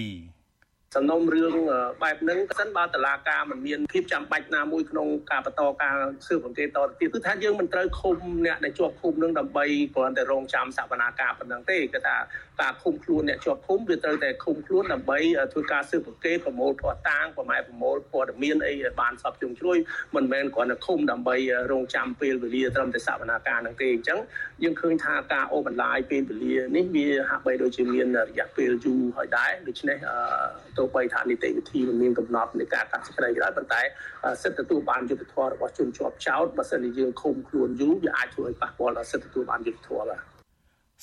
[0.96, 1.55] សំណុំរឿង
[2.03, 5.94] បែបហ្នឹងសិនបើតឡាការមិនមានភាពចាំបាច់ណាមួយក្នុងការបន្តការ
[6.26, 12.16] ស៊ើបអង្កេតតទៅទៀតគឺថាយើងមិនត្រូវឃុំអ្នកដែលជាប់ឃុំនឹងដើម្បីគ្រាន់តែរងចាំសវនាការប៉ុណ្ណឹងទេគឺថា
[12.62, 15.18] ការឃុំខ្លួនអ្នកជាប់ឃុំវាត្រូវតែឃុំខ្លួនដើម្បី
[15.53, 19.77] ធ្វើការស៊ើបអង្កេតប្រមូលភស្តុតាងប្រម៉ែប្រមូលព័ត៌មានអីបានសពជុំជ្រួយ
[20.16, 21.37] មិនមែនគ្រាន់តែឃុំដើម្បី
[21.73, 24.18] រងចាំពេលវេលាត្រឹមតែសវនាការនឹងទេអញ្ចឹង
[24.62, 29.99] យើងឃើញថាការអូបន្លាយពេលវេលានេះវាហាក់បីដូចជាមានរយៈពេលយូរហើយដែរដូច្នេះ
[30.79, 33.83] ទោះបីថានីតិវិធីមិនមានកំណត់នៃការកាត់សេចក្តីក៏ដោយប៉ុន្តែ
[34.42, 40.39] សិទ្ធិទទួលបានយុត្តិធម៌របស់ជនជាប់ចោតបើសិនជាយើងឃុំខ្លួនយូរវាអាចធ្វើឲ្យប៉ះពាល់ដល់សិទ្ធិទទួលបានយុត្តិធម៌បាទ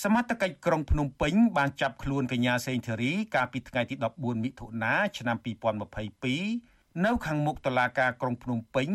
[0.04, 5.38] សមត្ថកិច្ចក្រុងភ្នំពេញបានចាប់ខ្លួនកញ្ញាសេងធារី កាលពីថ្ងៃទី14មិថុនាឆ្នាំ
[6.42, 8.90] 2022នៅខាងមុខតុលាការក្រុងភ្នំពេញ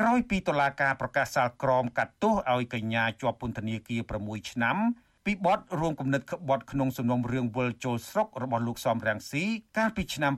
[0.00, 4.76] ក្រោយពីតុលាការប្រកាសសាលក្រមកាត់ទោសឲ្យកញ្ញាជាប់ពន្ធនាគារ6ឆ្នាំ
[5.24, 9.44] ពីបទរួមគំនិតក្បត់ក្នុងសំណុំរឿងវិលចូលស្រុករបស់លោកសំរាំងស៊ី
[9.78, 10.32] កាលពីឆ្នាំ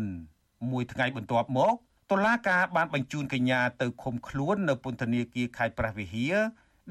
[0.00, 1.74] 2019មួយថ្ងៃបន្ទាប់មក
[2.10, 6.36] តុលាការបានបញ្ជូនកញ្ញាទៅឃុំខ្លួននៅពន្ធនាគារខេត្តព្រះវិហារ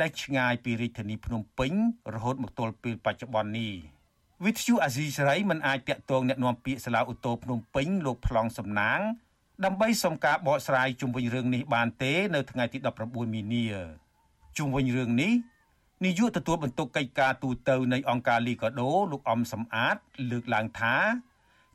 [0.02, 1.74] ដែលឆ្ងាយពីរាជធានីភ្នំពេញ
[2.14, 3.74] រហូតមកទល់ពេលបច្ចុប្បន្ននេះ
[4.46, 9.00] វិទ្យុអាស៊ីសេរីមិនអាចតាក់ទងអ្នកនាំពាក្យសាលាឧទ្ធរភ្នំពេញលោកប្លង់សំណាង
[9.66, 13.66] ដើម្បីសុំការបកស្រាយជុំវិញរឿងនេះបានទេ នៅថ្ងៃទី19មីនា
[14.58, 15.34] ជុំវិញរឿងនេះ
[16.06, 19.96] នាយកទទួលបន្ទុកកិច្ចការទូតនៃអង្គការលីកាដូលោកអំសំអាត
[20.32, 20.96] លើកឡើងថា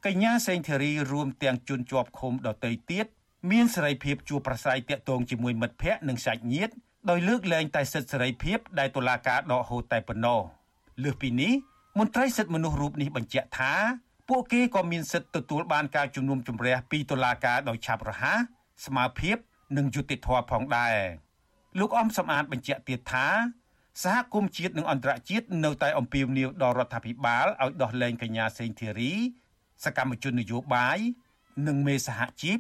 [0.07, 3.07] កញ្ញាសេងធារីរួមទាំងជនជាប់ឃុំដតីទៀត
[3.51, 6.75] មានសេរីភាពជួបប្រស័យតាក់ទងជាមួយមិត្តភ័ក្តិនិងសាច់ញាតិ
[7.11, 10.41] ដោយលើកលែងតែសិទ្ធិសេរីភាពដែលតុលាការដកហូតតែប៉ុណ្ណោះ
[11.03, 11.53] លើសពីនេះ
[11.99, 13.73] មន្ត្រីសិទ្ធិមនុស្សរូបនេះបញ្ជាក់ថា
[14.29, 18.39] ពួកគេក៏មានសិទ្ធិទទួលបានការជំនុំជម្រះពីតុលាការដោយឆាប់រហ័ស
[18.85, 19.37] ស្មារភាព
[19.77, 20.97] និងយុត្តិធម៌ផងដែរ
[21.79, 23.27] លោកអំសំអាតបញ្ជាក់ទៀតថា
[24.03, 29.13] សហគមន៍ជាតិនិងអន្តរជាតិនៅតែអំពាវនាវដល់រដ្ឋាភិបាលឲ្យដោះលែងកញ្ញាសេងធីរី
[29.85, 30.99] សកម្មជននយោបាយ
[31.67, 32.59] និងមេសហជីព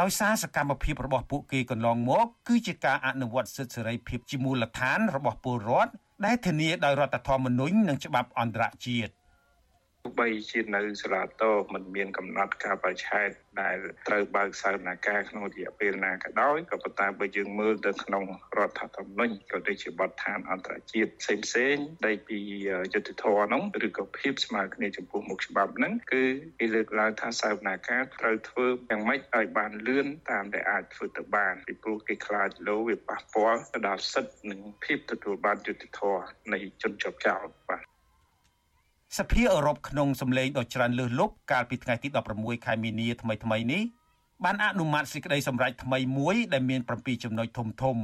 [0.00, 5.92] ដោយសារសកម្មភាពរបស់ពួកគេកន្លងមកគឺជាការអនុវត្តសិទ្ធិសេរីភាពជាមូលដ្ឋានរបស់ពលរដ្ឋ
[6.24, 9.12] ដែលធានាដោយរដ្ឋធម្មនុញ្ញនិងច្បាប់អន្តរជាតិ
[10.04, 13.28] ទោះបីជានៅសាលាតោមិនមានកំណត់កាលបរិច្ឆេទ
[13.62, 13.76] ដែល
[14.08, 18.24] ត្រូវបើកសវនាការក្នុងរយៈពេលណាក៏ដោយក៏ប៉ុន្តែបើយើងមើលទៅក្នុង
[18.58, 22.38] រដ្ឋធម្មនុញ្ញក៏ដូចជាបទដ្ឋានអន្តរជាតិផ្សេងផ្សេងដែលពី
[22.94, 26.24] យុទ្ធធរនោះឬក៏ភាពស្មើគ្នាចំពោះមុខច្បាប់ហ្នឹងគឺ
[26.58, 37.91] គេលើកឡើងថាសវនាការត្រូវធ្វើយ៉ាងម៉េចឲ្យបានលឿនតាមដែលអាចធ្វើទៅបានពីព្រោះគេខ្លាចលោវាប៉ះពាល់ទៅដល់សិទ្ធិនិងភាពទទួលបានយុត្តិធម៌នៃជនជាប់ចោលបាទ
[39.18, 43.82] សភាអឺរ៉ុបក្នុងសម្លេងដ៏ច្រើនលើសលប់កាលពីថ្ងៃទី16ខែមីនាថ្មីថ្មីនេះ
[44.44, 47.96] បានអនុម័តសេចក្តីសម្រេចថ្មីមួយដែលមាន7ចំណុចធំធំ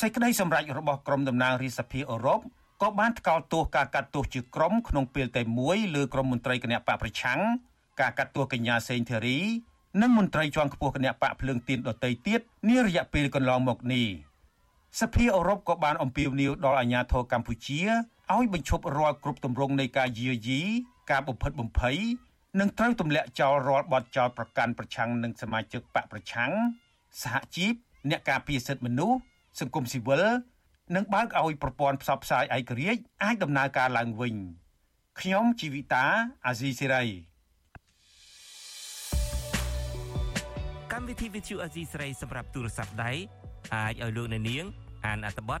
[0.00, 2.40] សេចក្តីសម្រេចរបស់ក្រុមតំណាងរាជសភាអឺរ៉ុប
[2.82, 7.40] ក៏បានថ្កោលទោសការកាត់ទោសជាក្រុមក្នុងពេលតែមួយលើក្រុមមន្ត្រីគណៈបកប្រឆាំង
[8.00, 9.38] ការកាត់ទោសកញ្ញាសេងធីរី
[10.02, 14.06] និងមន្ត្រីជាន់ខ្ពស់គណៈបកភ្លើងទៀនដទៃទៀតនារយៈពេលកន្លងមកនេះ
[15.00, 17.80] សភាអឺរ៉ុបក៏បានអំពាវនាវដល់អាជ្ញាធរកម្ពុជា
[18.34, 20.60] ឲ្យបញ្ឈប់រាល់គ្រប់ទម្រង់នៃការយាយី
[21.10, 21.96] ការបំផិតបំភ័យ
[22.60, 26.50] និងត្រូវទម្លាក់ចោលរាល់បទចោលប្រកាន់ប្រឆាំងនឹងសមាជិកបកប្រឆាំង
[27.22, 27.74] សហជីព
[28.10, 29.18] អ្នកការពារសិទ្ធិមនុស្ស
[29.60, 30.24] សង្គមស៊ីវិល
[30.96, 34.34] និងបើកឲ្យប្រព័ន្ធផ្សព្វផ្សាយឯករាជ្យអាចដំណើរការឡើងវិញ
[35.20, 36.04] ខ្ញុំជីវិតា
[36.46, 37.04] អាស៊ីសេរី
[40.92, 43.12] កម្មវិធី Vithu Azizi ស្រីសម្រាប់ទូរស័ព្ទដៃ
[43.74, 44.64] អាចឲ្យលោកអ្នកនាង
[45.06, 45.60] អានអត្ថបទ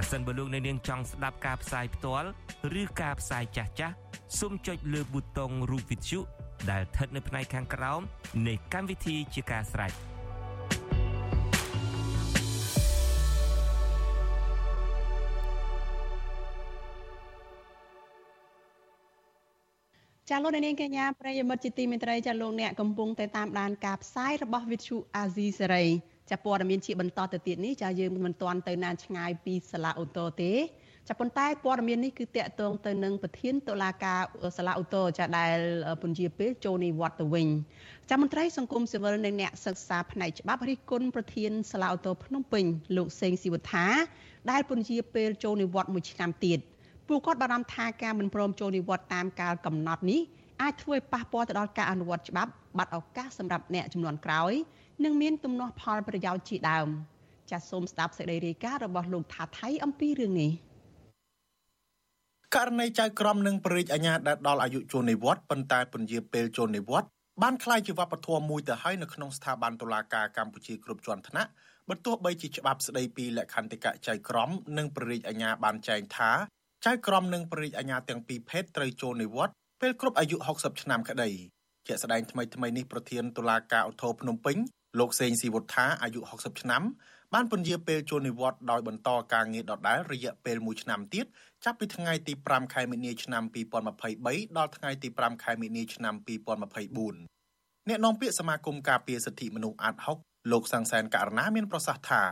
[0.00, 2.28] ប្រសិនបើលោកអ្នកនាងចង់ស្ដាប់ការផ្សាយផ្ទាល់
[2.80, 3.94] ឬការផ្សាយចាស់ចាស់
[4.38, 6.20] សូមចុចលើប៊ូតុងរូបវិទ្យុ
[6.70, 8.00] ដែលស្ថិតនៅផ្នែកខាងក្រោម
[8.46, 25.88] នៃកម្មវិធីជាការស្រេចចាលោកនាងកញ្ញាប្រិយមិត្តជាទីមេត្រីចាលោកអ្នកកំពុងតែតាមដានការផ្សាយរបស់ Vithu Azizi Serai
[26.30, 30.52] ចាព័ត៌មានជាបន្តទៅទៀតនេះចាយើងមិនទាន់ទៅណានឆ្ងាយពីសាលាអូតូទេ
[31.08, 34.20] ចាប៉ុន្តែព័ត៌មាននេះគឺតកតងទៅនឹងប្រធានតុលាការ
[34.56, 35.56] សាលាឧទ្ធរចាដែល
[36.02, 37.48] ពន្យាពេលចូលនិវត្តទៅវិញ
[38.10, 42.64] ចាមន្ត្រីសង្គមស៊ីវិលនិងអ្នកសិក្សាផ្នែកច្បាប់រិះគន់ប្រធានសាលាឧទ្ធរភ្នំពេញ
[42.96, 43.86] លោកសេងស៊ីវត្ថា
[44.50, 46.58] ដែលពន្យាពេលចូលនិវត្តមួយឆ្នាំទៀត
[47.08, 50.20] ពួកគាត់បារម្ភថាការមិនព្រមចូលនិវត្តតាមកាលកំណត់នេះ
[50.62, 54.52] អាចធ្វើឲ្យប៉ះពាល់ទៅដល់ការអនុវត្តច្បាប់បាត់ឱកាសសម្រាប់អ្នកចំនួនក្រោយ
[55.03, 56.87] និងមានទំនាស់ផលប្រយោជន៍ជាដើម
[57.51, 60.51] ចាសសូមស្ដាប់សេចក្តីរាយការណ៍របស់លោកថាថៃអំពីរឿងនេះ
[62.55, 67.09] ករណីចៅក្រមនិងប្រេកអាញាដែលដល់អាយុចូលនិវត្តន៍ប៉ុន្តែពន្យាពេលចូលនិវត្តន៍
[67.43, 71.49] បានคล้ายជាវប្បធម៌មួយទៅហើយនៅក្នុងស្ថាប័នតុលាការកម្ពុជាគ្រប់ជាន់ថ្នាក់
[71.89, 76.31] បើទោះបីជាច្បាប់ស្តីពីលក្ខន្តិកៈចៅក្រមនិងប្រេកអាញាបានចែងថា
[76.85, 81.29] ចៅក្រមនិងប្រេកអាញាទាំងពីរភេទត្រូវចូលនិវត្តន៍ពេលគ្រប់អាយុ60ឆ្នាំក្តី
[81.87, 84.57] ជាក់ស្ដែងថ្មីថ្មីនេះប្រធានតុលាការឧទ្ធរភ្នំពេញ
[84.98, 86.82] លោកសេងស៊ីវុធាអាយុ60ឆ្នាំ
[87.34, 91.26] បានពន្យាពេលចូលនិវត្តន៍ដោយបន្តការងារដដែលរយៈពេល1ឆ្នាំទៀត
[91.64, 93.42] ចាប់ពីថ្ងៃទី5ខែមីនាឆ្នាំ
[94.04, 100.18] 2023ដល់ថ្ងៃទី5ខែមីនាឆ្នាំ2024អ្នកនាំពាក្យសមាគមការពារសិទ្ធិមនុស្សអាត់ហុក
[100.52, 102.28] លោកសង្សានករណាមានប្រសាសន៍ថារ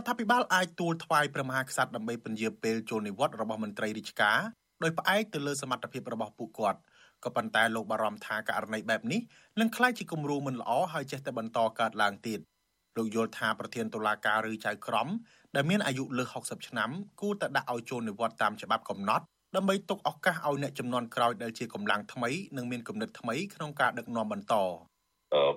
[0.00, 4.40] ដ្ឋាភិបាលអាចទូលថ្វាយព្រះមហាក្សត្រដើម្បីពន្យាពេលចូលនិវត្តន៍របស់មន្ត្រីរាជការ
[4.82, 6.78] ដោយផ្អែកទៅលើសមត្ថភាពរបស់ពួកគាត់
[7.24, 9.20] ក៏ប៉ុន្តែលោកបារម្ភថាករណីបែបនេះ
[9.60, 12.40] នឹងក្លាយជាគំរូមិនល្អហើយចេះតែបន្តកើតឡើងទៀត
[12.96, 15.08] លោកយល់ថាប្រធានតុលាការឬចៅក្រម
[15.54, 19.24] ដែលមានអាយុលើស60ឆ្នាំគួរតែដាក់ឲ្យចូលនិវត្តន៍តាមច្បាប់កំណត់
[19.56, 24.54] ដើម្បីទុកឱកាសឲ្យអ្នកចំនួនក្រោយដែលជាកម្លាំងថ្មីនិងមានគំនិតថ្មីក្នុងការដឹកនាំបន្ត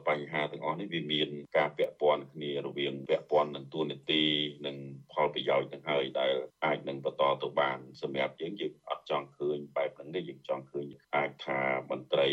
[0.08, 4.24] បញ្ហាទាំងអស់នេះវាមានការពាក់ព័ន្ធគ្នារវាងពាក់ព័ន្ធនឹងទួនាទី
[4.66, 4.78] និង
[5.12, 6.34] ផលប្រយោជន៍ទាំងហើយដែល
[6.66, 10.86] អាចនឹងបន្តទៅបានសម្រាប់យើងយើងអត់ចង់ឃើញបែបហ្នឹងទេយើងចង់ឃើញ
[11.16, 11.62] អាចថា
[11.92, 12.30] មន្ត្រី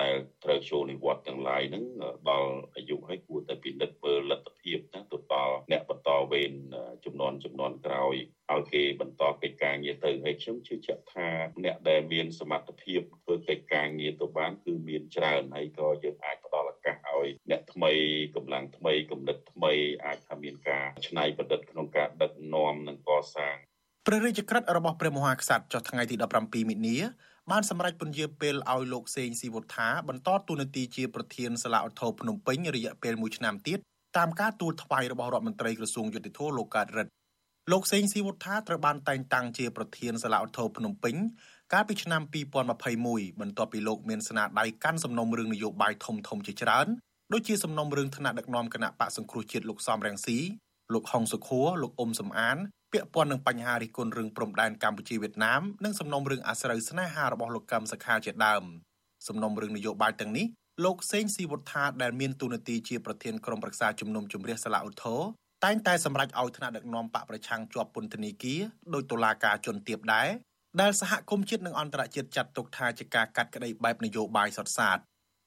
[0.00, 1.84] ដែលត្រូវចូលនិវត្តន៍ទាំងឡាយហ្នឹង
[2.30, 6.52] ដល់អាយុហើយគួរតែពិនិត្យមើលលទ្ធភាពណាទៅដល់អ្នកបន្តវេន
[7.04, 8.16] ចំនួនចំនួនក្រោយ
[8.54, 11.28] ឲ្យគេបន្តកិច្ចការងារទៅហើយខ្ញុំជឿជាក់ថា
[11.64, 17.92] អ្នកដែលមានសមត្ថភាពធ្វើកិច្ចការងារទៅបានគឺមានច្រើនហើយក៏យើងអាចផ្ដល់ឱកាសឲ្យអ្នកថ្មី
[18.36, 19.72] កម្លាំងថ្មីគំនិតថ្មី
[20.04, 23.56] អាចថាមានការច្នៃប្រឌិតក្នុងការដឹកនាំនិងកសាង
[24.06, 26.98] ព្រះរាជក្រឹត្យរបស់ព្រះមហាក្សត្រចុះថ្ងៃទី17មិនិនា
[27.50, 33.78] បានសម្រេចពន្យាពេលឲ្យលោកសេងស៊ីវុត្ថាបន្តតួនាទីជាប្រធានសាលាឧទ្ធរភ្នំពេញរយៈពេល1ឆ្នាំទៀត
[34.16, 37.12] តាមការទូលថ្វាយរបស់រដ្ឋមន្ត្រីក្រសួងយុតិធម៌លោកកើតរិទ្ធ
[37.72, 41.16] លោកសេងស៊ីវុត្ថាត្រូវបានតែងតាំងជាប្រធានសាលាឧទ្ធរភ្នំពេញ
[41.72, 42.22] កាលពីឆ្នាំ
[42.80, 46.86] 2021បន្ទាប់ពីលោកមានស្នាដៃកាន់សំណុំរឿងនយោបាយធំធំជាច្រើន
[47.32, 50.38] ដូចជាសំណុំរឿងថ្នាក់ដឹកនាំគណៈបកសង្គ្រោះជាតិលោកសំរងស៊ី
[50.94, 52.56] លោកហុងសុខួរលោកអ៊ុំសំអាន
[52.92, 58.64] ពាក់ព័ន្ធនឹងបញ្ហារិះគន់រឿងព្រំដែនកម្ពុជាវៀតណាមនិងសំណុំរឿងអាស្រូវស្នេហារបស់លោកកឹមសុខាជាដើម
[59.28, 60.46] សំណុំរឿងនយោបាយទាំងនេះ
[60.84, 65.20] លោកសេងស៊ីវុត្ថាដែលមានទូនាទីជាប្រធានក្រុមប្រឹក្សាជំនុំជម្រះសាលាឧទ្ធរ
[65.64, 68.60] តែងតែសម្រេចឲ្យថ្នាក់ដឹកនាំបកប្រឆាំងជាប់ពន្ធនាគារ
[68.94, 70.28] ដោយតុលាការជន់ទាបដែរ
[70.80, 74.98] ដែលសហគមន៍ជាតិនិងអន្តរជាតិចាត់ទុកថាជាការកាត់ក្តីបែបនយោបាយសុទ្ធសាធ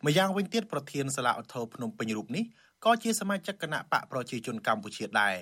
[0.05, 2.43] ម្យ៉ាងវិញទៀតប្រធានសាលាឧទ្ធរភ្នំពេញរូបនេះ
[2.85, 5.37] ក៏ជាសមាជិកគណៈបកប្រជាជនកម្ពុជាដែរ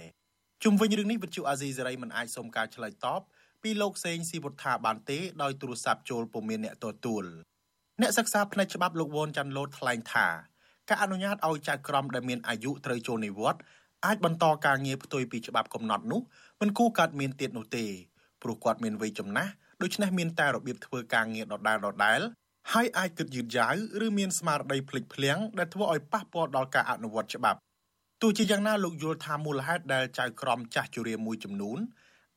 [0.63, 3.21] ជុំវិញរឿងនេះវិទ្យុអាស៊ីសេរីមិនអាចសុំការឆ្លើយតប
[3.63, 7.25] ពីលោកសេងស៊ីវុត្ថាបានទេដោយទូរស័ព្ទចូលពុំមានអ្នកទទួល
[8.01, 10.27] អ្នកសិក្សាផ្នែកច្បាប់លោកវ៉ុនចាន់លូតថ្លែងថា
[10.89, 13.62] ការអនុញ្ញាតឲ្យចៅក្រមដែលមានអាយុត្រូវចូលនិវត្តន៍
[14.05, 16.21] អាចបន្តការងារផ្ទុយពីច្បាប់កំណត់នោះ
[16.62, 17.86] មិនគួរកើតមានទៀតនោះទេ
[18.41, 22.19] ព្រោះគាត់មានវ័យចំណាស់ដូច្នេះមានតែរបៀបធ្វើការងារដដែលដដែល
[22.73, 23.73] ហើយអាចគិតយឺតយ៉ាវ
[24.05, 27.60] ឬមានស្មារតីភ្លេចភ្លាំងដែលធ្វើឲ្យប៉ះពាល់ដល់ការអនុវត្តច្បាប់
[28.21, 31.79] ទោះជាយ៉ាងណាលោកយល់ថាមូលហេតុដែលចៅក្រមចាស់ជរាមួយចំនួន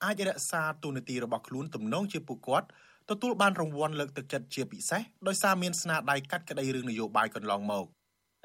[0.05, 2.67] អាចរក្សាទូនាទីរបស់ខ្លួនទំនងជាពួកគាត់
[3.11, 7.87] ទទួលបានរង្វាន់លើកទឹកចិត្តជាពិសេសដោយសារមានស្នាដៃកាត់ក្តីរឿងនយោបាយកន្លងមក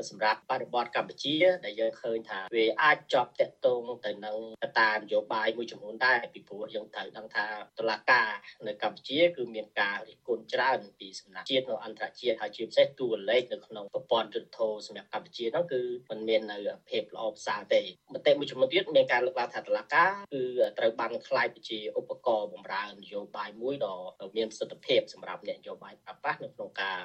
[0.10, 7.46] សម្រាប់បរិបទកម្ពុជា ដែលយើងឃើញថាវាអាចជាប់តាក់ទងទៅនឹងកត្តានយោបាយមួយចំនួនដែរពីព្រោះយើងត្រូវដឹងថា
[7.80, 8.30] តុលាការ
[8.68, 15.82] នៅកម្ពុជា គឺមានការរិះគន់ច្រើនពីសំណាក់ជាតិនិងអន្តរជាតិហើយជាពិសេសតួលេខនៅក្នុងប្រព័ន្ធយុទ្ធធរសម្រាប់កម្ពុជានោះគឺ
[16.12, 16.58] มันមាននៅ
[16.90, 17.82] ភាពល្អប្រសើរទេ
[18.14, 20.44] មតិមួយចំនួនទៀតមានការលើកឡើងថាតុលាការគឺ
[20.80, 23.98] ត្រូវបានខ្លាយទៅជាឧបករណ៍បម្រើនយោបាយមួយដ៏
[24.38, 27.00] មានប្រសិទ្ធភាពសម្រាប់អ្នកនយោបាយប្រប៉ះនៅក្នុងការ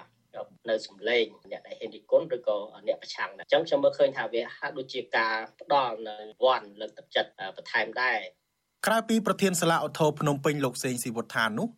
[0.71, 8.19] នៅសម្លេងអ្នកដែលហ៊ានរិះគន់ឬក៏អ្នកប្រឆាំងអញ្ចឹងខ្ញុំមើលឃើញថាវាហាក់ដូចជាការផ្ដល់នៅវ័នលើកទឹកចិត្តបន្ថែមដែរ
[8.87, 11.69] ក្រៅពីប្រធានសាលាឧទ្ធរភ្នំពេញលោកសេងស៊ីវុត្ថានោះ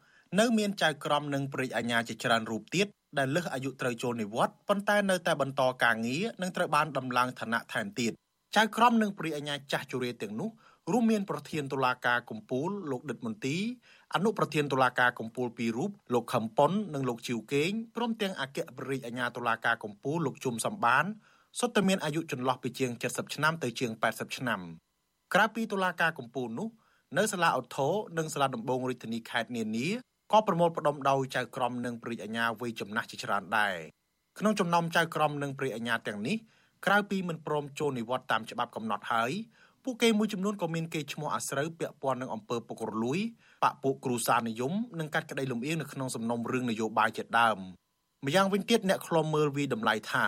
[0.40, 2.86] នៅមានចៅក្រមនិងព្រះអាជ្ញាជាច្រើនរូបទៀត
[3.18, 8.12] ដែលលើសអាយុត្រូវចូលនិវត្តន៍ប៉ុន្តែនៅតែបន្តការងារនិងត្រូវបានដំឡើងឋានៈថែមទៀត
[8.56, 10.50] ចៅក្រមនិងព្រះអាជ្ញាចាស់ជរាទាំងនោះ
[10.92, 13.56] រួមមានប្រធានតុលាការកំពូលលោកដិតមន្ទី
[14.14, 21.04] អនុប្រធានតុលាការកំពូលពីររូបលោកខឹមប៉ុននិងលោកជីវកេងព្រមទាំងអគ្គប្ររាជអាជ្ញាតុលាការកំពូលលោកជុំសំបាន
[21.58, 24.60] សុទ្ធតែមានអាយុចន្លោះពីជាង70ឆ្នាំទៅជាង80ឆ្នាំ
[25.34, 26.68] ក្រៅពីតុលាការកំពូលនោះ
[27.18, 29.88] នៅសាលាឧទ្ធរនិងសាលាដំបងរាជធានីខេត្តនានា
[30.32, 33.76] ក៏ប្រមូលផ្ដុំដោយចៅក្រមនិងព្រះអាជ្ញាវ័យចំណាស់ជាច្រើនដែរ
[34.38, 36.36] ក្នុងចំណោមចៅក្រមនិងព្រះអាជ្ញាទាំងនេះ
[36.86, 39.32] ក្រៅពីមិនព្រមចូលនិវត្តន៍តាមច្បាប់កំណត់ហើយ
[39.84, 43.20] ពួកគេមួយចំនួនក៏មានគេឈ្មោះអាស្រូវពាក់ព័ន្ធនឹងអំពើពុករលួយ
[43.62, 47.58] បពពួកគ្រូសានិយមនិងកាត់ក្តីលំអៀងនៅក្នុងសំណុំរឿងនយោបាយជាដើម
[48.26, 50.26] ម្យ៉ាងវិញទៀតអ្នកខ្លំមើលវីតម្លៃថា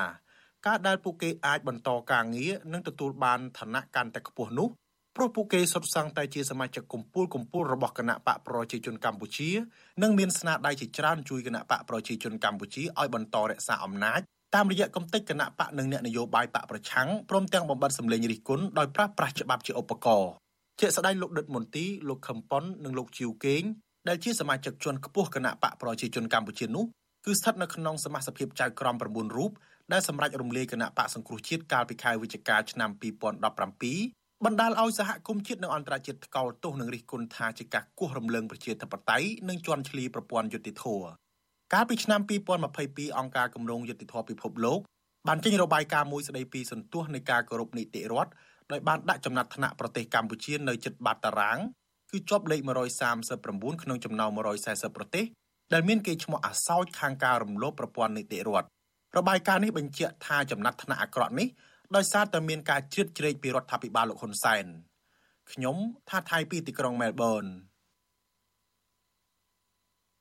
[0.66, 4.68] ការដែលពួកគេអាចបន្តការងារនិងទទួលបានឋានៈកាន់តែខ្ពស់នោះ
[5.16, 9.50] ព្រោះពួកគេសុទ្ធសឹងតែជាសមាជិកកម្ពុជាកម្ពុជារបស់គណៈបកប្រជាជនកម្ពុជា
[10.02, 14.20] និងមានស្នាដៃជាច្រើនជួយគណៈបកប្រជាជនកម្ពុជាឲ្យបន្តរក្សាអំណាច
[14.54, 20.30] តាមរយៈកំតិចគណៈបកនិងអ្នកនយោបាយបកប្រឆាំងព្រមទាំងបំបត្តិសម្លេងរិះគន់ដោយប្រើប្រាស់ច្បាប់ជាឧបករណ៍
[20.80, 23.62] ជាស្ដេចលោកដិតមន្ទីលោកខឹមប៉ុននិងលោកជីវកេង
[24.08, 26.84] ដែលជាសមាជិកជាន់ខ្ពស់គណៈបកប្រជាជនកម្ពុជានោះ
[27.24, 29.50] គឺស្ថិតនៅក្នុងសមាជិកចៅក្រម9រូប
[29.92, 41.06] ដែលសម្រេចរំលាយគណៈបកសង្គ្រោះជាតិកាលពីខែវិច្ឆិកាឆ្នាំ2017បណ្ដាលឲ្យសហគមន៍ជាតិនិងអន្តរជាតិថ្កោលទោសនិងរិះគន់ថាជាការគោះរំលើងប្រជាធិបតេយ្យនិងជន់ឈ្លីប្រព័ន្ធយុតិធធម៌
[41.72, 42.20] កាលពីឆ្នាំ
[42.68, 44.80] 2022អង្គការគម្រោងយុតិធធម៌ពិភពលោក
[45.28, 48.30] បានចេញរបាយការណ៍មួយស្ដីពីសន្ទុះនៃការគោរពនីតិរដ្ឋ
[48.72, 51.59] ដោយបានដាក់ចំណាត់ថ្នាក់ប្រទេសកម្ពុជានៅជិតបាតតារាង
[52.11, 52.61] គឺជាប់លេខ
[53.22, 54.31] 139ក្នុងចំណោម
[54.64, 55.24] 140ប្រទេស
[55.72, 58.68] ដែលមានគេឈ្មោះអាសោចខាងការរំលោភប្រព័ន្ធនីតិរដ្ឋ
[59.16, 61.48] របាយការណ៍នេះបញ្ជាក់ថាចំណាត់ថ្នាក់អាក្រក់នេះ
[61.96, 64.64] ដោយសារតែមានការជ្រៀតជ្រែកពីរដ្ឋាភិបាលលោកហ៊ុនសែន
[65.53, 65.77] ខ្ញុំ
[66.09, 67.44] ថាថៃពីទីក្រុងមែលប៊ន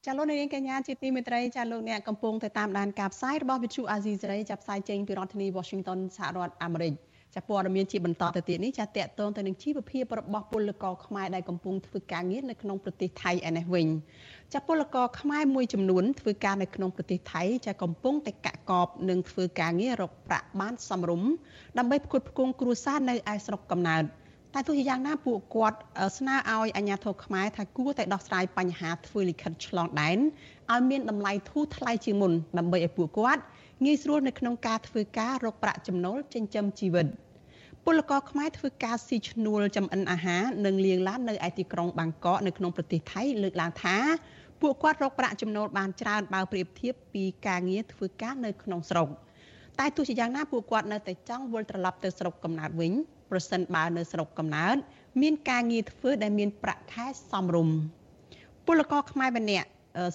[0.05, 6.93] ចាលោកនាងកញ្ញាជាទីមេត្រីចាលោកអ្នកកំពុងទៅតាមដានការផ្សាយរបស់វិទ្យុអាស៊ីសេរីចាប់ផ្សាយចេញពីរដ្ឋធានី Washington សហរដ្ឋអាមេរិក
[7.35, 13.87] ចាព័ត៌មានជាបន្តទៅទៀតនេះចាតកតងទៅនឹងជីវភាពរបស់ពលករខ្មែរដែលកំពុងធ្វើការងារនៅក្នុងប្រទេសថៃឯនេះវិញ
[14.53, 21.29] ចាពលករខ្មែរមួយចំនួនធ្វើការនៅក្នុងប្រទេសថៃចាកំពុងតែកាក់កបនិងធ្វើការងាររកប្រាក់បានសមរម្យ
[21.77, 24.03] ដើម្បីផ្គត់ផ្គង់គ្រួសារនៅឯស្រុកកំណើត
[24.53, 25.77] តែទោះជាយ៉ាងណាពួកគាត់
[26.17, 30.17] ស្នើឲ្យអាជ្ញាធរខ្មែរថាគួរតែដោះស្រាយបញ្ហាធ្វើលិខិតឆ្លងដែន
[30.71, 33.41] ឲ្យមានតម្លៃធូរថ្លៃជាងមុនដើម្បីឲ្យពួកគាត់
[33.85, 37.07] ងាយស្រួលនៅក្នុងការធ្វើការរកប្រាក់ចំណូលចិញ្ចឹមជីវិត
[37.85, 43.97] ពលករខ្មែរធ្វើការស៊ីឈ្នួលចំអិនអាហារនិងលាងឡាននៅឯទីក្រុងបាងកកនៅក្នុងប្រទេសថៃលើកឡើងថា
[44.61, 49.07] ពួកគាត់រកប្រាក់ចំណូលបានច្រើនបើប្រៀបធៀបពីការងារធ្វើការនៅក្នុងស្រុក
[49.79, 52.93] តែទោះជាយ៉ាងណាពួកគាត់នៅតែចង់វិលត្រឡប់ទៅស្រុកកំណើតវិញ
[53.29, 54.75] ប្រសិនបើនៅស្រុកកំណើត
[55.21, 57.77] មានការងារធ្វើដែលមានប្រាក់ខែសមរម្យ
[58.65, 59.67] ពលករខ្មែរម្នាក់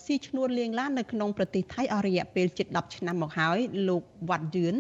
[0.04, 3.58] ស៊ីឈ្នួលលៀងឡាននៅក្នុងប្រទេសថៃអស់រយៈពេលជិត10ឆ្នាំមកហើយ
[3.88, 4.76] លោកវ៉ាត់យឿន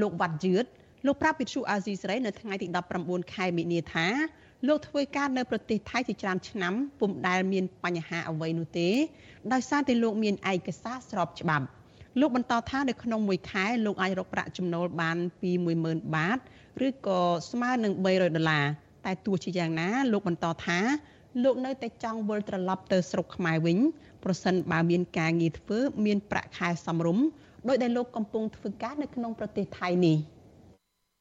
[0.00, 0.64] លោកវ៉ាត់យឿត
[1.06, 2.66] លោកប្រាប់វិទ្យុអាស៊ីសេរីនៅថ្ងៃទី
[3.00, 4.06] 19ខែមិនិនាថា
[4.68, 8.88] លោកធ្វើការនៅប្រទេសថៃជាច្រើនឆ្នាំពុំដែលមានបញ្ហាអ្វីនោះទេ
[9.52, 11.66] ដោយសារតែលោកមានឯកសារស្របច្បាប់
[12.20, 15.50] លោកបន្តថានៅក្នុងមួយខែលោកអាចរកប្រាក់ចំណូលបានពី
[15.82, 16.38] 10000បាត
[16.86, 17.20] ឬក៏
[17.50, 18.64] ស្មើនឹង300ដុល្លារ
[19.04, 20.78] តែទោះជាយ៉ាងណាលោកបន្តថា
[21.42, 23.78] លោកនៅតែចង់វិលត្រឡប់ទៅស្រុកខ្មែរវិញ
[24.24, 27.24] ប្រសិនបើមានការងារធ្វើមានប្រាក់ខែសមរម្យ
[27.68, 30.18] ដោយដែលលោកកំពុងធ្វើការនៅក្នុងប្រទេសថៃនេះ។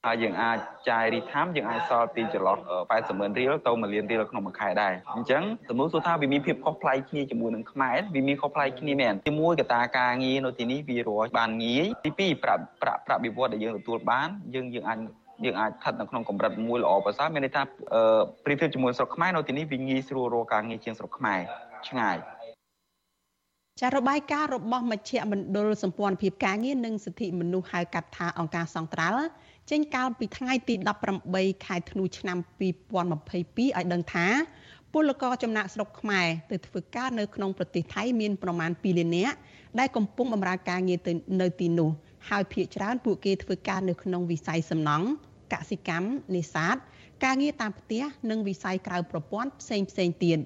[0.08, 0.58] ហើយយើងអាច
[0.90, 2.58] ចាយរីថាមយើងអាចសល់ពីចន្លោះ
[2.88, 14.98] 80ម៉ឺនរៀលទៅ1លានរៀលក្នុងមួយខែដែរអញ្ចឹងទំនួលសួរថាវាមានភាពខុសប្លែកគ្នាជាមួយនឹងខ្មែរវាមានខុសប្លែកគ្នាមែនជាមួយកត្តាការងារនៅទីនេះវារស់បានងាយទី2ប្រាក់ប្រាក់ប្រាក់បៀវត្សដែលយើងទទួលបានយើងយើងអាច
[15.46, 17.62] យើងអាចស្ថិតនៅក្នុងកម្រិតមួយល្អប្រសើរមានន័យថា
[18.46, 21.40] ប្រៀបធៀបជាមួយស្រុកខ្មែរនៅទីនេះវាងាយស្រួលរកការងារជាងស្រុកខ្មែរ
[21.88, 22.18] ឆ្ងាយ
[23.82, 29.26] ចារបាយការណ៍របស់មជ្ឈមណ្ឌលសម្ព័ន្ធភាពការងារនិងសិទ្ធិមនុស្សហៅកាត់ថាអង្គការសង្ត្រាល់
[29.72, 30.76] ចេញកាលពីថ្ងៃទី
[31.20, 34.28] 18ខែធ្នូឆ្នាំ2022ឲ្យដឹងថា
[34.94, 39.36] ពលករចំណាក់ស្រុកខ្មែរទៅធ្វើការនៅក្នុងប្រទេសថៃមានប្រមាណ2លាននាក់
[39.80, 41.00] ដែលកំពុងបម្រើការងារ
[41.42, 41.90] នៅទីនោះ
[42.30, 45.08] ហើយភ្នាក់ច្រើនពួកគេធ្វើការនៅក្នុងវិស័យសំណង់
[45.54, 46.76] កសិកម្មនេសាទ
[47.24, 50.40] ការងារតាមផ្ទះនិងវិស័យក្រៅប្រព័ន្ធផ្សេងផ្សេងទៀត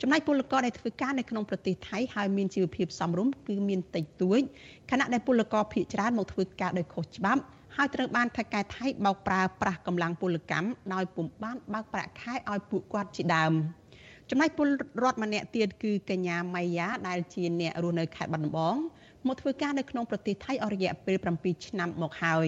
[0.00, 4.40] ចំណែកពលករដែលធ្វើការនៅក្នុងប្រទេសថៃហើយមានជីវភាពសមរម្យគឺមានតិចតួច
[4.90, 7.42] ខណៈដែលពលករភៀសច្រើនមកធ្វើការដោយខុសច្បាប់
[7.76, 13.52] ហើយត្រូវបានថៃកែថៃបោកប្រើប្រាស់កម្លាំងពលកម្មដោយពុំបានបើកប្រាក់ខែឲ្យពួកគាត់ជាដើម
[14.30, 14.68] ចំណែកពល
[15.02, 18.76] រដ្ឋម្នាក់ទៀតគឺកញ្ញាម៉ៃយ៉ាដែលជាអ្នករស់នៅខេត្តបាត់ដំបង
[19.28, 22.46] មកធ្វើការនៅក្នុងប្រទេសថៃអស់រយៈពេល7ឆ្នាំមកហើយ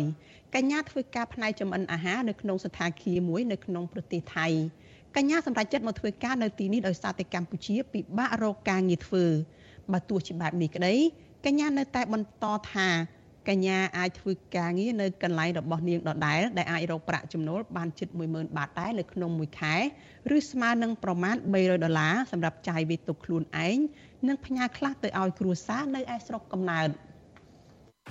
[0.55, 4.47] កញ្ញាធ្វើការផ្នែកចម្អិនអាហារនៅក្នុងស្ថានភាពមួយនៅក្នុងប្រទេសថៃ
[5.17, 9.25] កញ្ញាសម្រេចចិត្តមកធ្វើការនៅទីនេះដោយសារតែកម្ពុជាពិបាករកការងារធ្វើ
[9.93, 10.95] បើទោះជាបែបនេះក្តី
[11.47, 12.89] កញ្ញានៅតែបន្តថា
[13.49, 19.75] កញ្ញាអាចធ្វើការងារនៅកន្លែងរបស់នាងដដែលដែលអាចរកប្រាក់ចំណូលបានជិត10000បាតដែរនៅក្នុងមួយខែ
[20.37, 23.79] ឬស្មើនឹងប្រមាណ300ដុល្លារសម្រាប់ចាយវាទុកខ្លួនឯង
[24.29, 26.89] និងផ្ញើខ្លះទៅឲ្យគ្រួសារនៅឯស្រុកកំណើត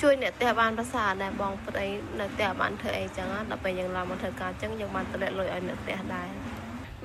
[0.04, 1.86] ជួយអ្នកផ្ទះបានប្រសើរដែរបងប្តី
[2.20, 6.30] នៅផ្ទះបានធ្វើអីចឹងដល់ពេលយើងឡើងមកធ្វើការចឹងយើងបានតម្លាក់លុយឲ្យអ្នកផ្ទះដែរ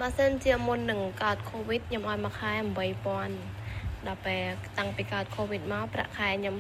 [0.01, 2.53] បើសិនជាមុននឹងកើតកូវីដខ្ញុំឲ្យមួយខែ
[3.31, 4.43] 8000ដល់ពេល
[4.79, 6.57] តាំងពីកើតកូវីដមកប្រាក់ខែខ្ញុំ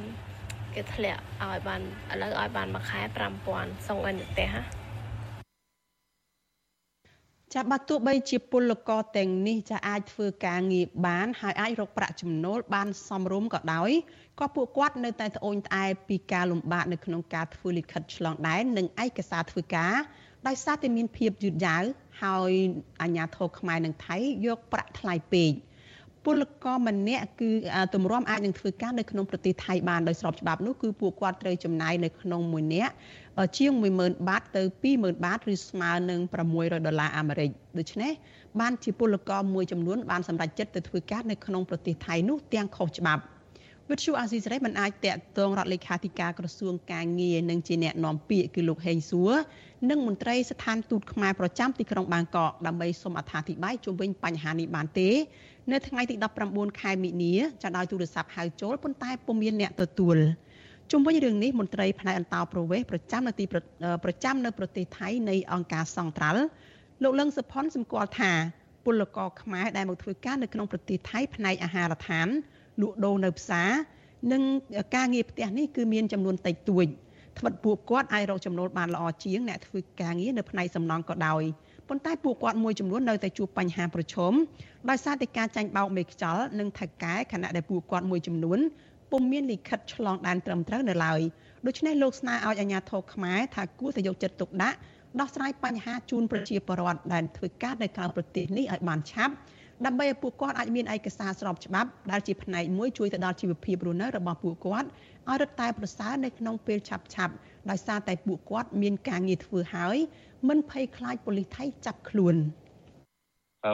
[0.74, 1.80] គេធ្លាក់ឲ្យបាន
[2.12, 3.00] ឥឡូវឲ្យបានមួយខែ
[3.44, 4.52] 5000សុងឲ្យនៅផ្ទះ
[7.54, 13.90] ចាបើទោះបីជាពលករទាំងនេះចាអាចធ្វើការងារបាន ហើយអាចរកប្រាក់ចំណូលបានសមរម្យក៏ដោយ
[14.40, 19.94] ក៏ពួកគាត់នៅតែត្អូញត្អែពីការលំបាកនៅក្នុងការធ្វើលិខិតឆ្លងដែននិងឯកសារធ្វើការ
[20.46, 21.82] ដោយសារតែមានភាពយឺតយ៉ាវ
[22.22, 22.52] ហើយ
[23.02, 24.16] អាជ្ញាធរខ្មែរនិងថៃ
[24.46, 25.52] យកប្រាក់ថ្លៃពេក
[26.24, 27.50] ពលករម្នាក់គឺ
[27.94, 32.92] ទម្រាំអាចនឹងធ្វើការនៅក្នុងប្រទេសថៃបានដោយស្របច្បាប់នោះគឺពួកគាត់ត្រូវចំណាយនៅក្នុងមួយនាក់
[33.58, 34.62] ជាង10000បាតទៅ
[34.94, 36.20] 20000បាតឬស្មើនឹង
[36.52, 38.12] 600ដុល្លារអាមេរិកដូច្នេះ
[38.60, 43.22] បានជាពលករមួយចំនួនបានសម្រេចចិត្តទៅធ្វើការនៅក្នុងប្រទេសថៃនោះទាំងខុសច្បាប់
[43.90, 49.32] វិទ្យុអាស៊ីសេរីមិនអាចតាក់ទងរដ្ឋលេខាធិការក្រសួងការងារនិងជាអ្នកនាំពាក្យគឺលោកហេងសួរ
[49.90, 55.08] និងមន្ត្រីស្ថានទូតខ្មែរប្រចាំទីក្រុងបាងកកដើម្បីសូមអត្ថាធិប្បាយជុំវិញបញ្ហានេះបានទេ
[55.72, 56.14] នៅថ្ងៃទី
[56.48, 60.18] 19ខែមិនិនាចាដោយទូរស័ព្ទហៅចូលប៉ុន្តែពុំមានអ្នកទទួល
[60.90, 63.44] ជុំវិញរឿងនេះមន្ត្រីផ្នែកអន្តោប្រវេសន៍ប្រចាំនៅទី
[64.04, 66.42] ប្រចាំនៅប្រទេសថៃនៃអង្គការសង្ត្រាល់
[67.02, 68.32] លោកលឹងសុផុនសម្គាល់ថា
[68.84, 72.28] ពលករខ្មែរដែលមកធ្វើការនៅក្នុងប្រទេសថៃផ្នែកអាហារដ្ឋាន
[72.80, 73.70] លក់ដូរនៅផ្សារ
[74.32, 74.42] និង
[74.96, 76.86] ការងារផ្ទះនេះគឺមានចំនួនតិចតួច
[77.38, 81.42] ត្បិតពួកគាត់អាចរកចំណូលបានល្អជាងអ្នកធ្វើការងារនៅផ្នែកសំណង់ក៏ដោយ
[81.91, 84.32] ប៉ុន្តែពួកគាត់មួយចំនួននៅតែជួបបញ្ហាប្រឈម
[84.91, 88.59] ដោយសារតែការចាញ់បោកមេខ្យល់និងថៅកែខណៈដែលពួកគាត់មួយចំនួន
[89.11, 91.20] ពុំមានលិខិតឆ្លងដែនត្រឹមត្រូវនៅឡើយ
[91.66, 94.76] ដូច្នេះលោកស្នើឲ្យអាជ្ញាធរខ្មែរថាគួរតែយកចិត្តទុកដាក់
[95.20, 99.34] ដោះស្រាយបញ្ហាជូនប្រជាពលរដ្ឋដែលធ្វើការនៅក្រៅប្រទេសនេះឲ្យបានឆាប់
[99.86, 104.88] ដើម្បីឲ្យពួកគាត់អាចមានឯកសារស្របច្បាប់ដែលជាផ្នែកមួយជួយទៅដល់ជីវភាពរស់នៅរបស់ពួកគាត់
[105.28, 107.34] ឲ្យរឹតតែប្រសើរនៅក្នុងពេលឆាប់ឆាប់
[107.70, 109.96] ដោយសារតែពួកគាត់មានការងារធ្វើហើយ
[110.48, 112.36] មិនភ័យខ្លាចប៉ូលីសថៃចាប់ខ្លួន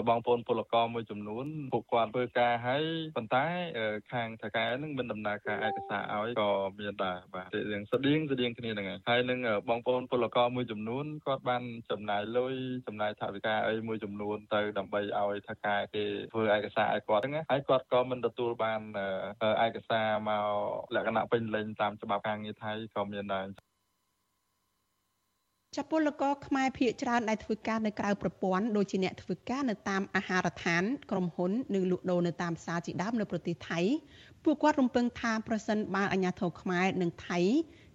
[0.09, 2.85] បងប្អូនពលករមួយចំនួនពួកគាត់ធ្វើការហើយ
[3.17, 3.45] ប៉ុន្តែ
[4.13, 12.55] ខាងថៅកែនឹងមិនដំណើរការឯកសារឲ្យក៏មានដែរបាទរឿងស្តៀងស្តៀងគ្នាហ្នឹងហើយនឹងបងប្អូនពលករមួយចំនួនគាត់បានចំណាយលុយ
[12.87, 18.81] ចំណាយថវិកាអីមួយចំនួនទៅដើម្បីឲ្យថៅកែគេធ្វើឯកសារឲ្យគាត់ហ្នឹងហើយគាត់ក៏មិនទទួលបាន
[19.67, 20.47] ឯកសារមក
[20.95, 23.47] លក្ខណៈពេញលេញតាមច្បាប់ការងារថៃក៏មានដែរ
[25.77, 33.81] ចាពលករខ្មែរភៀកច្រើនដែលធ្វើការនៅក្រៅប្រព័ន្ធដូចជាអ្នកធ្វើការនៅតាមអាហារដ្ឋាន ក្រុមហ៊ុននិងលក់ដូរនៅតាមផ្សារជាដើមនៅប្រទេសថៃ
[34.45, 37.39] ពួកគាត់រំពឹងថាប្រសិនបើអាជ្ញាធរខ្មែរនិងថៃ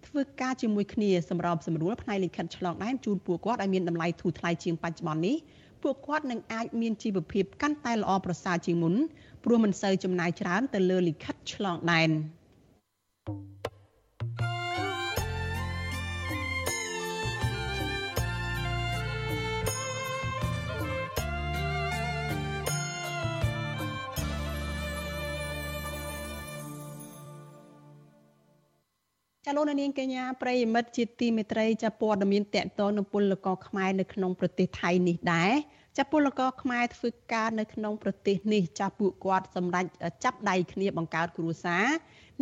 [0.06, 5.36] ធ្វើការជាមួយគ្នាសម្របសម្រួលផ្នែកលិខិតឆ្លងដែនជូនពួកគាត់ឲ្យមានតម្លៃធូរថ្លៃជាងបច្ចុប្បន្ននេះ
[5.82, 8.94] ពួកគាត់នឹងអាចមានជីវភាពកាន់តែល្អប្រសើរជាងមុន
[9.44, 12.10] ព្រោះមិនសូវចំណាយច្រើនទៅលើលិខិតឆ្លងដែន។
[29.52, 35.52] ចាលោកនាងកញ្ញាប្រិយមិត្តជាទីមេត្រីចាព័ត៌មានតកតនៅពលករខ្មែរនៅក្នុងប្រទេសថៃនេះដែរ
[35.98, 39.84] ចាពលករខ្មែរធ្វើការនៅក្នុងប្រទេសនេះចាពួកគាត់សម្រេច
[40.24, 41.86] ចាប់ដៃគ្នាបង្កើតគ្រួសារ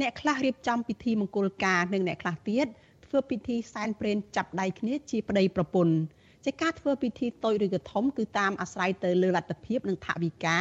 [0.00, 2.66] អ្នកខ្លះរៀបចំពិធីមង្គលការនិងអ្នកខ្លះទៀត
[3.06, 5.94] ធ្វើពិធីសែនព្រេនចាប់ដៃគ្នាជាប្តីប្រពន្ធ
[6.44, 10.58] ជាការធ្វើពិធីតូចឬក៏ធំគឺតាមអាស្រ័យទៅលើលទ្ធភាពនិងថវិកា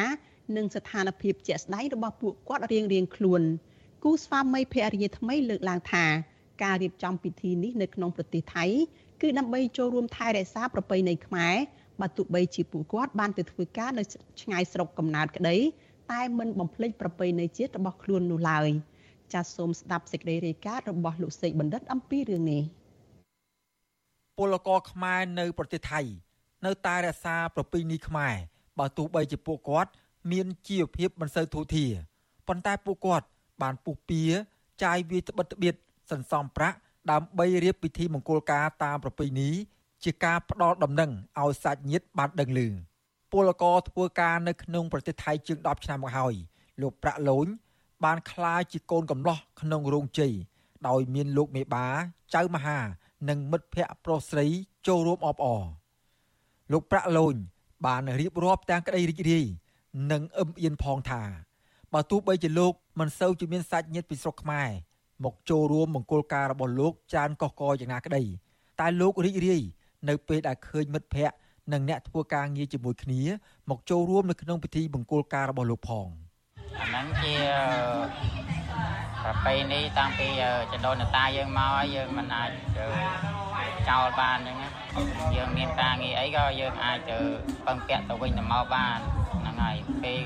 [0.56, 3.44] និងស្ថានភាពជាក់ស្ដែងរបស់ពួកគាត់រៀងៗខ្លួន
[4.04, 6.06] គូស្វាមីភរិយាថ្មីលើកឡើងថា
[6.64, 8.66] ការរៀបចំពិធីនេះនៅក្នុងប្រទេសថៃ
[9.22, 11.56] គឺដើម្បីចូលរួមថែរក្សាប្រពៃណីខ្មែរ
[12.02, 14.04] បើទោះបីជាពួកគាត់បានទៅធ្វើការនៅ
[14.42, 15.58] ឆ្ងាយស្រុកកំណើតក្តី
[16.12, 18.70] តែមិនបំភ្លេចប្រពៃណីជាតិរបស់ខ្លួននោះឡើយ
[19.34, 22.64] ចាសសូមស្ដាប់សេចក្តីរាយការណ៍របស់លោកសេកបណ្ឌិតអំពីរឿងនេះ
[24.38, 26.02] ពលករខ្មែរនៅប្រទេសថៃ
[26.66, 28.36] នៅតែរក្សាប្រពៃណីខ្មែរ
[28.80, 29.92] បើទោះបីជាពួកគាត់
[30.32, 31.92] មានជីវភាពមិនសូវធូរធារ
[32.48, 33.26] ប៉ុន្តែពួកគាត់
[33.62, 34.24] បានពុះពៀ
[34.84, 35.76] ចាយវាត្បិតត្បៀត
[36.12, 36.78] សន្សំប្រាក់
[37.12, 39.50] ដើម្បីរៀបពិធីមង្គលការតាមប្រពៃណី
[40.04, 42.70] ជាការផ្ដល់ដំណឹងឲ្យសាច់ញាតិបានដឹងឮ
[43.32, 46.34] ពលករធ្វើការនៅក្នុងប្រទេសថៃជាង10ឆ្នាំមកហើយ
[46.82, 47.48] លោកប្រាក់លូន
[48.04, 50.34] បានក្លាយជាកូនកំឡោះក្នុងរោងជ័យ
[50.88, 51.88] ដោយមានលោកមេបា
[52.36, 52.80] ចៅមហា
[53.30, 54.46] និងមិត្តភ័ក្តិប្រុសស្រី
[54.88, 55.64] ចូលរួមអបអរ
[56.72, 57.36] លោកប្រាក់លូន
[57.86, 59.46] បានរៀបរាប់ទាំងក្តីរីករាយ
[60.12, 61.24] និងអឹមអៀនផងថា
[61.94, 64.70] បើទោះបីជាលោកមិនសូវជាមានសាច់ញាតិពីស្រុកខ្មែរ
[65.26, 68.24] មកចូលរួមមង្គលការរបស់លោកចានកកកយ៉ាងណាក្តី
[68.80, 69.62] តែលោករីករាយ
[70.10, 71.36] នៅពេលដែលឃើញមិត្តភ័ក្តិ
[71.74, 73.22] និងអ្នកធ្វើការងារជាមួយគ្នា
[73.70, 76.08] មកចូលរួមនៅក្នុងពិធីមង្គលការរបស់លោកផង
[76.80, 77.36] អាហ្នឹងជា
[79.24, 80.28] ប្រពៃណីតាំងពី
[80.72, 82.50] ចដូនតាយើងមកហើយយើងមិនអាច
[83.90, 87.18] ចោលបានអញ្ចឹងយើងមានការងារអីក៏យើងអាចទៅ
[87.66, 88.98] ពឹងពាក់ទៅវិញទៅមកបាន
[89.30, 90.22] ហ្នឹងហើយពេល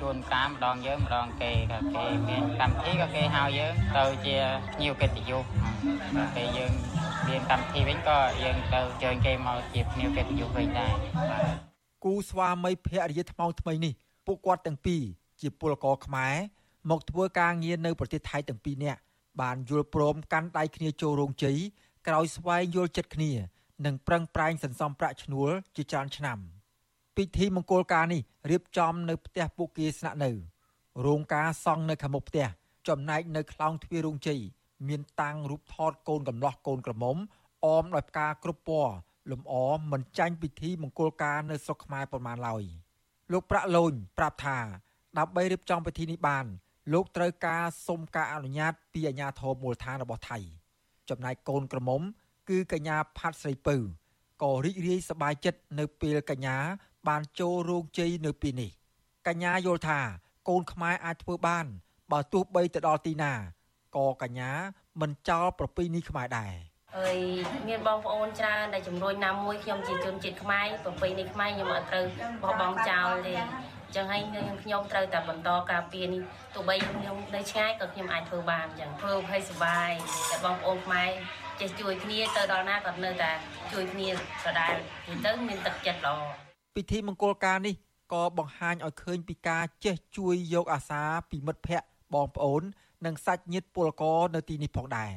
[0.00, 4.36] ជួនកាលម្ដងយើងម្ដងគេក៏គេមានកម្មវិធីក៏គេហៅយើងទៅជា
[4.72, 5.44] ភ្ញៀវកិត្តិយស
[6.36, 6.72] ពេលយើង
[7.28, 10.92] មានកម្មវិធីវិញក៏យើងទៅជើញគេមកជាភ្ញៀវកិត្តិយសវិញដែរ
[12.04, 13.92] គូស្វាមីភរិយាថ្មោងថ្មីនេះ
[14.26, 15.02] ពួកគាត់ទាំងពីរ
[15.40, 16.34] ជាពលករខ្មែរ
[16.90, 19.00] មកធ្វើការងារនៅប្រទេសថៃទាំងពីរនាក់
[19.40, 21.58] បានយល់ព្រមកាន់ដៃគ្នាចូលរោងជ័យ
[22.06, 23.30] ក្រោយស្វែងយល់ចិត្តគ្នា
[23.86, 26.38] និងប្រឹងប្រែងសន្សំប្រាក់ឈ្នួលជាច្រើនឆ្នាំ។
[27.18, 30.30] ពិធីមង្គលការនេះរៀបចំនៅផ្ទះពួកគេស្នាក់នៅ
[31.06, 32.46] រោងការសង់នៅខាងមុខផ្ទះ
[32.88, 34.40] ចំណែកនៅខ្លោងទ្វាររោងជ័យ
[34.88, 37.16] មានតាំងរូបថតកូនកំលោះកូនក្រមុំ
[37.64, 38.94] អមដោយផ្កាគ្រប់ពណ៌
[39.30, 39.54] លំអ
[39.92, 42.62] មិនចាញ់ពិធីមង្គលការនៅស្រុកខ្មែរប៉ុន្មានឡើយ
[43.32, 44.58] លោកប្រាក់លូនប្រាប់ថា
[45.18, 46.46] ដើម្បីរៀបចំពិធីនេះបាន
[46.92, 50.38] លោកត្រូវការសុំការអនុញ្ញាត ពីអាជ្ញាធរមូលដ្ឋានរបស់ថៃ
[51.10, 52.00] ចំណែកកូនក្រមុំ
[52.48, 53.76] គឺកញ្ញាផាត់ស្រីពៅ
[54.42, 56.58] ក៏រីករាយសប្បាយចិត្តនៅពេលកញ្ញា
[57.08, 58.70] បានចូលរោងជ័យនៅពេលនេះ
[59.26, 60.00] កញ្ញាយល់ថា
[60.48, 61.66] កូនខ្មែរអាចធ្វើបាន
[62.12, 63.32] បើទោះបីទៅដល់ទីណា
[63.96, 64.50] ក៏កញ្ញា
[65.00, 66.54] មិនចោលប្រពៃណីខ្មែរដែរ
[66.98, 67.18] អើយ
[67.68, 72.04] មានបងប្អូនច្រើនដែលជំរុញណាមួយខ្ញុំជាជនជាតិខ្មែរប្រពៃណីខ្មែរខ្ញុំអត់ត្រូវ
[72.42, 73.34] បោះបង់ចោលទេ
[73.96, 74.22] ចឹងហើយ
[74.62, 76.22] ខ្ញុំត្រូវតែបន្តការពារនេះ
[76.54, 79.92] ទោះបីខ្ញុំនៅឆ្ងាយក៏ខ្ញុំអាចធ្វើបានចឹងធ្វើឲ្យសុបាយ
[80.30, 81.10] តែបងប្អូនខ្មែរ
[81.60, 83.32] ចេះជួយគ្នាទៅដល់ណាក៏នៅតែ
[83.72, 84.08] ជួយគ្នា
[84.46, 84.74] ដដែល
[85.26, 86.47] ទៅមានទឹកចិត្តល្អ
[86.78, 87.74] ពិធីមង្គលការនេះ
[88.12, 92.62] ក៏បង្ហាញឲ្យឃើញពីការចេះជួយយកអាសាពីមិត្តភ័ក្តិបងប្អូន
[93.06, 95.12] និងសាច់ញាតិពលករនៅទីនេះផងដែរ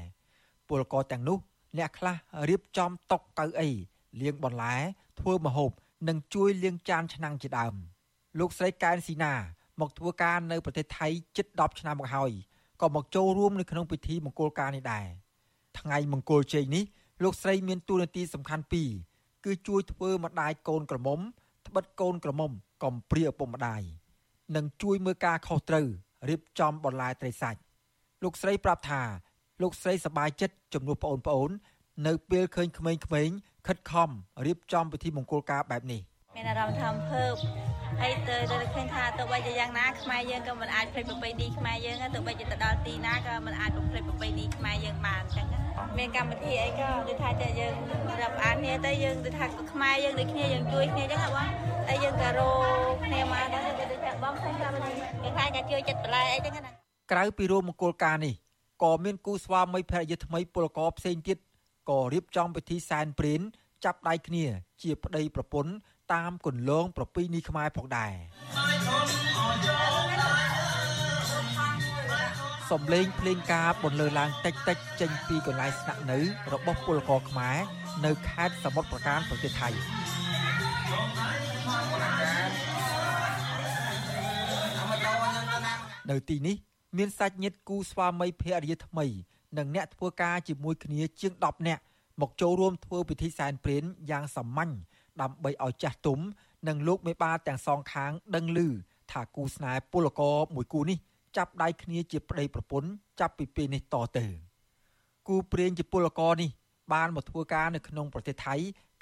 [0.70, 1.38] ពលករទាំងនោះ
[1.78, 2.16] អ្នកខ្លះ
[2.50, 3.70] រៀបចំតុកៅអី
[4.22, 4.76] លាងបន្លែ
[5.20, 5.72] ធ្វើម្ហូប
[6.08, 7.74] និងជួយលាងចានឆ្នាំងជាដើម
[8.40, 9.34] លោកស្រីកែនស៊ីណា
[9.80, 11.08] មកធ្វើការនៅប្រទេសថៃ
[11.38, 12.32] ជិត10ឆ្នាំមកហើយ
[12.82, 15.08] ក៏មកចូលរួមនៅក្នុងពិធីមង្គលការនេះដែរ
[15.80, 16.84] ថ្ងៃមង្គលជ័យនេះ
[17.24, 18.90] លោកស្រីមានតួនាទីសំខាន់ពីរ
[19.46, 21.22] គឺជួយធ្វើម្ដាយកូនក្រមុំ
[21.72, 22.52] ត្បិតកូនក្រមុំ
[22.84, 23.82] កំព្រាឪពុកម្ដាយ
[24.56, 25.88] និងជួយមើលការខុសត្រូវ
[26.30, 27.60] រៀបចំបន្លែត្រីសាច់
[28.24, 29.02] លោកស្រីប្រាប់ថា
[29.62, 31.52] លោកស្រីសប្បាយចិត្តជំនួសប្អូនប្អូន
[32.08, 32.92] នៅពេលឃើញក្មេ
[33.28, 34.10] ងៗខិតខំ
[34.46, 36.02] រៀបចំពិធីមង្គលការបែបនេះ
[36.36, 37.34] មានអារម្មណ៍ថាអំភើប
[38.02, 45.48] ហើយទៅទៅឃើញថាទៅបីជាយ៉ាងណាខ្មែរយើងក៏មិនអាចភ្លេចប្រពៃណីខ្មែរយើងទៅបីជាទៅដល់ទីណាក៏មិនអាចបំភ្លេចប្រពៃណីខ្មែរយើងបានអញ្ចឹង
[45.98, 47.76] មានកម្មវិធីអីក៏ដូចថាតែយើង
[48.22, 51.50] រាប់អានគ្នាទៅយើងដូចថាខ្មែរយើងដូចគ្នាយើងជួយគ្នាអញ្ចឹងហ៎បង
[51.88, 52.50] ហើយយើងក៏រោ
[53.06, 56.72] គ្នាមកដល់ទៅដូចថាបងឃើញកម្មវិធីយើងខ្លាចតែជួយចិត្តបន្លែអីចឹងណា
[57.12, 58.34] ក្រៅពីរួមមង្គលការនេះ
[58.84, 61.38] ក៏មានគូស្វាមីភរិយាថ្មីពលករផ្សេងទៀត
[61.90, 63.42] ក៏រៀបចំពិធីសែនព្រេន
[63.86, 64.46] ចាប់ដៃគ្នា
[64.82, 65.72] ជាប្តីប្រពន្ធ
[66.14, 68.14] តាមគន្លងប្រពៃណីខ្មែរផងដែរ
[72.72, 76.20] សំឡេងភ្លេងការបន្លឺឡើងតិចតិចចេញពីកន្លែងស្នាក់នៅ
[76.54, 77.58] របស់ពលករខ្មែរ
[78.06, 79.70] នៅខេត្តសមុទ្រប្រការប្រទេសថៃ
[86.12, 86.56] នៅទីនេះ
[86.98, 89.06] មានសាច់ញាតិគូស្វាមីភរិយាថ្មី
[89.58, 91.84] និងអ្នកធ្វើការជាមួយគ្នាជាង10នាក់
[92.22, 94.72] មកចូលរួមធ្វើពិធីសែនព្រេនយ៉ាងសាមញ្ញ
[95.22, 96.20] ដើម្បីឲ្យចាស់ទុំ
[96.68, 98.60] និងលោកមេបាទាំងសងខាងដឹងឮ
[99.12, 100.98] ថាគូស្នេហ៍ពលករមួយគូនេះ
[101.38, 104.26] ចាប់ដៃគ្នាជាប្តីប្រពន្ធចាប់ពីពេលនេះតទៅ
[105.28, 106.50] គូព្រាងជាពលករនេះ
[106.94, 108.56] បានមកធ្វើការនៅក្នុងប្រទេសថៃ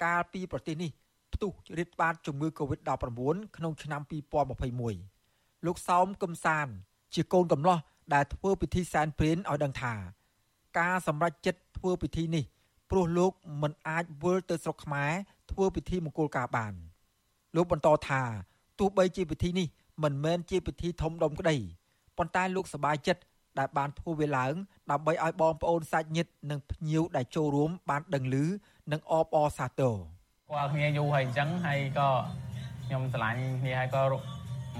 [0.04, 0.90] កាលពីប្រទេសនេះ
[1.34, 4.02] ផ្ទុះរាតត្បាតជំងឺ Covid-19 ក្នុងឆ្នាំ
[4.88, 6.66] 2021លោកសោមកឹមសាន
[7.14, 7.78] ជាកូនកំឡោះ
[8.14, 9.94] ដែលធ្វើពិធីសែនព្រេនឲ្យដឹងថា
[10.78, 12.44] ការសម្រេចចិត្តធ្វើពិធីនេះ
[12.90, 15.12] ព្រោះលោកមិនអាចវិលទៅស្រុកខ្មែរ
[15.50, 16.74] ធ្វើពិធីមង្គលការបាន
[17.56, 18.22] លោកបន្តថា
[18.78, 19.68] ទោះបីជាពិធីនេះ
[20.02, 21.56] មិនមែនជាពិធីធំដុំក្តី
[22.18, 23.22] ប៉ុន្តែលោកសប្បាយចិត្ត
[23.58, 24.54] ដែលបានធ្វើវាឡើង
[24.90, 28.36] ដើម្បីឲ្យបងប្អូនសាច់ញាតិនិងភ្ញៀវដែលចូលរួមបានដឹងឮ
[28.92, 29.94] និងអបអរសាទរ
[30.50, 32.08] គាត់គ្នាយូរហើយអញ្ចឹងហើយក៏
[32.86, 34.02] ខ្ញុំឆ្លាញ់គ្នាហើយក៏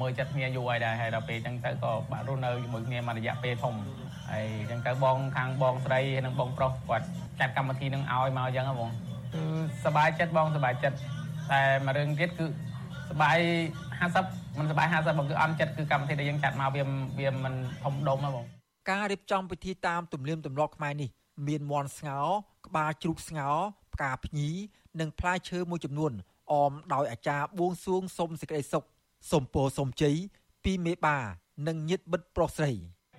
[0.01, 3.75] មើលចិត្តគ្នាយូរហើយដែរហើយដល់ពេលអញ្ចឹងទៅក៏បាក់រស់នៅជាមួយគ្នាមួយរយៈពេលធំ
[4.31, 7.07] ហើយអញ្ចឹងទៅបងខាងបងស្រីនិងបងប្រុសគាត់
[7.41, 8.91] ចាត់កម្មវិធីនឹងឲ្យមកអញ្ចឹងហ៎បង
[9.34, 9.44] គឺ
[9.86, 10.98] សบายចិត្តបងសบายចិត្ត
[11.52, 12.46] តែមួយរឿងទៀតគឺ
[13.12, 13.38] សบาย
[14.00, 16.84] 50មិនសบาย50បងគឺអន់ចិត្តគឺកម្មវិធីដែលយើងចាត់មកវា
[17.20, 18.46] វាមិនធំដុំហ៎បង
[18.90, 21.10] ការរៀបចំពិធីតាមទំនៀមទម្លាប់ខ្មែរនេះ
[21.48, 22.20] មានមន់ស្ងោ
[22.68, 23.50] ក្បាលជ្រូកស្ងោ
[23.94, 24.50] ផ្កាភ្ញី
[25.00, 26.12] និងផ្លែឈើមួយចំនួន
[26.52, 28.84] អមដោយអាចារ្យបួងសួងសុំសេចក្តីសុខ
[29.32, 30.16] សុំពរសុំជ័យ
[30.64, 31.18] ពីមេបា
[31.68, 32.72] និងញាតិមិត្តប្រុសស្រី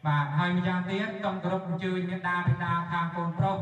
[0.07, 3.57] បាទហើយម្យ៉ាងទៀតសូមគោរពអញ្ជើញមេដាបិតាខាងកូនប្រុស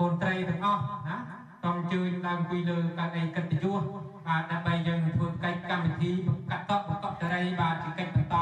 [0.00, 1.16] កូនត្រីទាំងអស់ណា
[1.63, 3.83] សូមអញ្ជើញឡើងអង្គុយលើកៅអីកិត្តិយស
[4.27, 6.11] បាទដើម្បីយើងធ្វើកិច្ចកម្មវិធី
[6.51, 8.35] កតបកតរីបាទជាកិច្ចបន្ត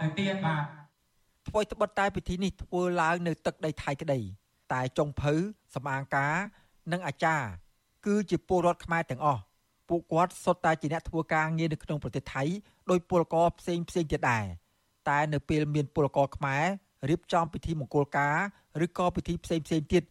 [0.00, 0.62] ទៅទៀតបាទ
[1.48, 4.20] ធ្វើត្បិតតែពិធីនេះធ្វើឡើងនៅទឹកដីថៃក្តី
[4.72, 5.32] តែចុងភៅ
[5.74, 6.34] សំអាងការ
[6.92, 7.46] និងអាចារ្យ
[8.06, 9.42] គឺជាពលរដ្ឋខ្មែរទាំងអស់
[9.88, 12.42] ពួកគាត់សុទ្ធតែជាអ្នកធ្វើការងារនៅក្នុងប្រទេសថៃ
[12.90, 14.44] ដោយពលករផ្សេងផ្សេងទៀតដែរ
[15.08, 16.64] តែនៅពេលមានពលករខ្មែរ
[17.10, 18.36] រៀបចំពិធីមង្គលការ
[18.84, 20.02] ឬក៏ពិធីផ្សេងផ្សេងទៀត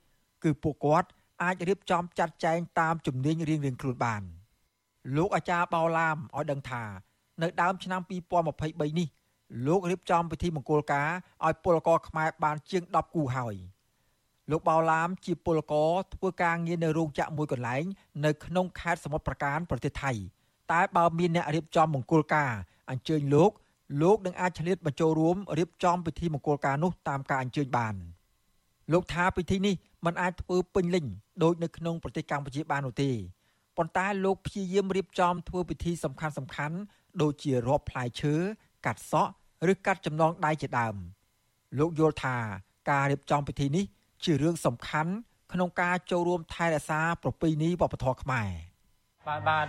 [0.43, 1.09] គឺពួកគាត់
[1.43, 4.23] អាចរៀបចំចាត់ចែងតាមជំនាញរៀងៗខ្លួនបាន
[5.15, 6.83] លោកអាចារ្យបោឡាមឲ្យដឹងថា
[7.41, 8.01] នៅដើមឆ្នាំ
[8.49, 9.07] 2023នេះ
[9.67, 11.09] លោករៀបចំពិធីមង្គលការ
[11.45, 13.55] ឲ្យពលករខ្មែរបានជាង10គូហើយ
[14.51, 17.83] លោកបោឡាមជាពលករធ្វើការងារនៅរោងចក្រមួយកន្លែង
[18.25, 20.11] នៅក្នុងខេត្តសមុទ្រប្រការប្រទេសថៃ
[20.71, 22.51] តែបើមានអ្នករៀបចំមង្គលការ
[22.89, 23.51] អញ្ជើញលោក
[24.01, 27.95] លោកនឹងអាចឆ្លៀតបញ្ចូលរួមរៀបចំពិធីមង្គលការនោះតាមការអញ្ជើញបាន
[28.91, 29.75] លោកថាពិធីនេះ
[30.05, 31.05] มันអាចធ្វើពេញលេញ
[31.43, 33.11] ដូចនៅក្នុងប្រទេសកម្ពុជាបាននោះទេ
[33.77, 36.77] ប៉ុន្តែលោកព្យាយាមរៀបចំធ្វើពិធីសំខាន់សំខាន់
[37.21, 38.33] ដូចជារាប់ផ្លែឈើ
[38.85, 39.31] កាត់សក់
[39.71, 40.95] ឬកាត់ចំណងដៃជាដើម
[41.79, 42.37] លោកយល់ថា
[42.89, 43.85] ការរៀបចំពិធីនេះ
[44.23, 45.11] ជារឿងសំខាន់
[45.53, 48.49] ក្នុងការចូលរួមថែរក្សាប្រពៃណីវប្បធម៌ខ្មែរ
[49.27, 49.67] បាទបាទ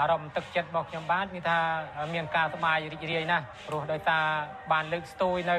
[0.00, 1.58] អារម្មណ៍ទឹកចិត្តរបស់ខ្ញុំបាទគឺថា
[2.14, 4.24] មានការសប្បាយរីករាយណាស់ព្រោះដោយសារ
[4.72, 5.58] បានលើកស្ទួយនៅ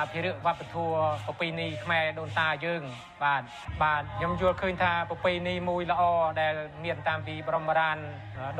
[0.00, 0.94] អភិរក្សវប្បធម៌
[1.26, 2.82] ប្រពៃណីខ្មែរដូនតាយើង
[3.24, 3.42] បាទ
[3.82, 6.02] បាទខ្ញុំយល់ឃើញថាប្រពៃណីមួយល្អ
[6.40, 7.98] ដែលមានតាមពីបរមរាន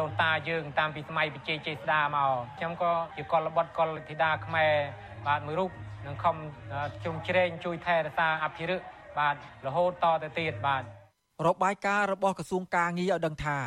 [0.01, 4.73] ដូនតាយើង តាមពីសម័យវិជ័យជេស្ដាមកខ្ញុំក៏ជាកុលបុត្រកុលធីតាខ្មែរ
[5.27, 5.71] បាទមួយរូប
[6.07, 6.37] នឹងខំ
[7.05, 8.85] ជុំជ្រែងជួយថែរក្សាអភិរក្ស
[9.19, 9.35] បាទ
[9.67, 10.85] រហូតតទៅទៀតបាទ
[11.47, 13.59] របាយការណ៍របស់ក្រសួងកាងារឲ្យដឹងថា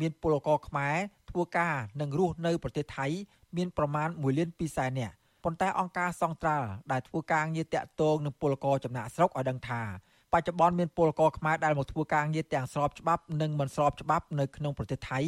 [0.00, 0.96] មានពលករខ្មែរ
[1.30, 3.06] ធ្វើការនិងរស់នៅប្រទេសថៃ
[3.56, 5.14] មានប្រមាណ1លាន2សែននាក់
[5.44, 9.82] ប៉ុន្តែអង្គការសង្ត្រាល់ដែលធ្វើការងារតាក់ទងនឹងពលករចំណាក់ស្រុកឲ្យដឹងថា
[10.32, 15.20] បច្ចុប្បន្នមានពលករខ្មែរដែលមកធ្វើការងារទាំងស្របច្បាប់និងមិនស្របច្បាប់នៅក្នុងប្រទេសថៃ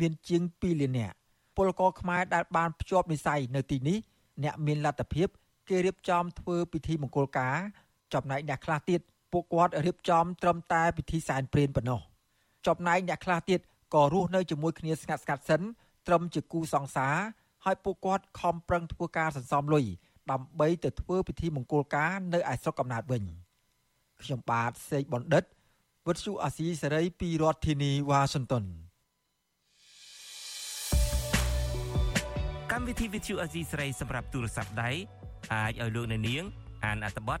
[0.00, 1.14] មានជាង2លាននាក់
[1.56, 3.98] ពលករខ្មែរដែលបានភ្ជាប់និស្ស័យនៅទីនេះ
[4.44, 5.28] អ្នកមានលទ្ធភាព
[5.68, 7.56] គេរៀបចំធ្វើពិធីមង្គលការ
[8.12, 9.00] ចំណែកអ្នកខ្លះទៀត
[9.34, 12.00] ពួកគាត់រៀបចំត្រឹមតែពិធីសែនព្រេនប៉ុណ្ណោះ
[12.66, 13.60] ចំណែកអ្នកខ្លះទៀត
[13.94, 15.62] ក៏រស់នៅជាមួយគ្នាស្ងាត់ស្ងាត់សិន
[16.06, 17.14] ត្រឹមជាគូសង្សារ
[17.64, 19.84] ហើយពួកគាត់ខំប្រឹងធ្វើការសន្សំលុយ
[20.30, 23.22] ដើម្បីទៅធ្វើពិធីមង្គលការនៅឯស្រុកកំណើតវិញ
[24.22, 25.44] ខ្ញុំបាទសេកបណ្ឌិត
[26.06, 28.64] វុទ្ធុអាស៊ីសេរីពីរដ្ឋធានីវ៉ាស៊ីនតោន
[32.72, 34.90] កម្មវិធីវិទ្យុអាស៊ីសេរីសម្រាប់ទូរស័ព្ទដៃ
[35.54, 36.44] អាចឲ្យលោកអ្នកនាង
[36.84, 37.40] អានអត្ថបទ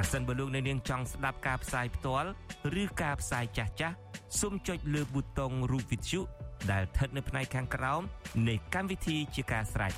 [0.00, 2.28] ប្រសិនបើលោកអ្នកនាងចង់ស្ដាប់ការផ្សាយផ្ទាល់
[2.82, 3.96] ឬការផ្សាយចាស់ចាស់
[4.40, 6.20] សូមចុចលើប៊ូតុងរូប Vithu
[6.70, 8.02] ដែលស្ថិតនៅផ្នែកខាងក្រោម
[8.48, 9.92] នៃកម្មវិធីជាការស្រេច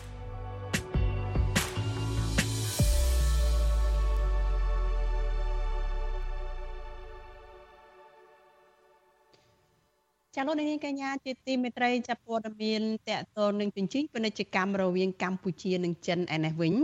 [10.36, 16.74] ចាលោកនាងកញ្ញាជាទីមេត្រីចាប់ព័ត៌មានតកតនឹងជញ្ជីងពាណិជ្ជកម្មរវាងកម្ពុជានិងចិនឯនេះវិញ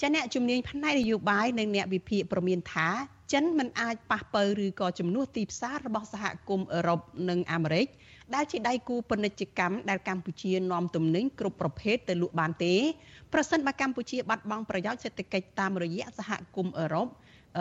[0.00, 2.88] ចាអ្នកជំនាញផ្នែកនយោបាយនិងអ្នកវិភាគប្រមានថា
[3.32, 7.86] ចិនមិនអាចប៉ះប៉ូវឬក៏ជំនួសទីផ្សាររបស់សហគមន៍អឺរ៉ុបនិងអាមេរិក
[8.34, 12.74] ដែលជាដៃគូពាណិជ្ជកម្មដែលកម្ពុជានាំទំនិញគ្រប់ប្រភេទទៅលក់បានទេ
[13.32, 17.06] ប្រសិនបើកម្ពុជាបាត់បង់ប្រយោជន៍សេដ្ឋកិច្ចតាមរយៈសហគមន៍អឺរ៉ុប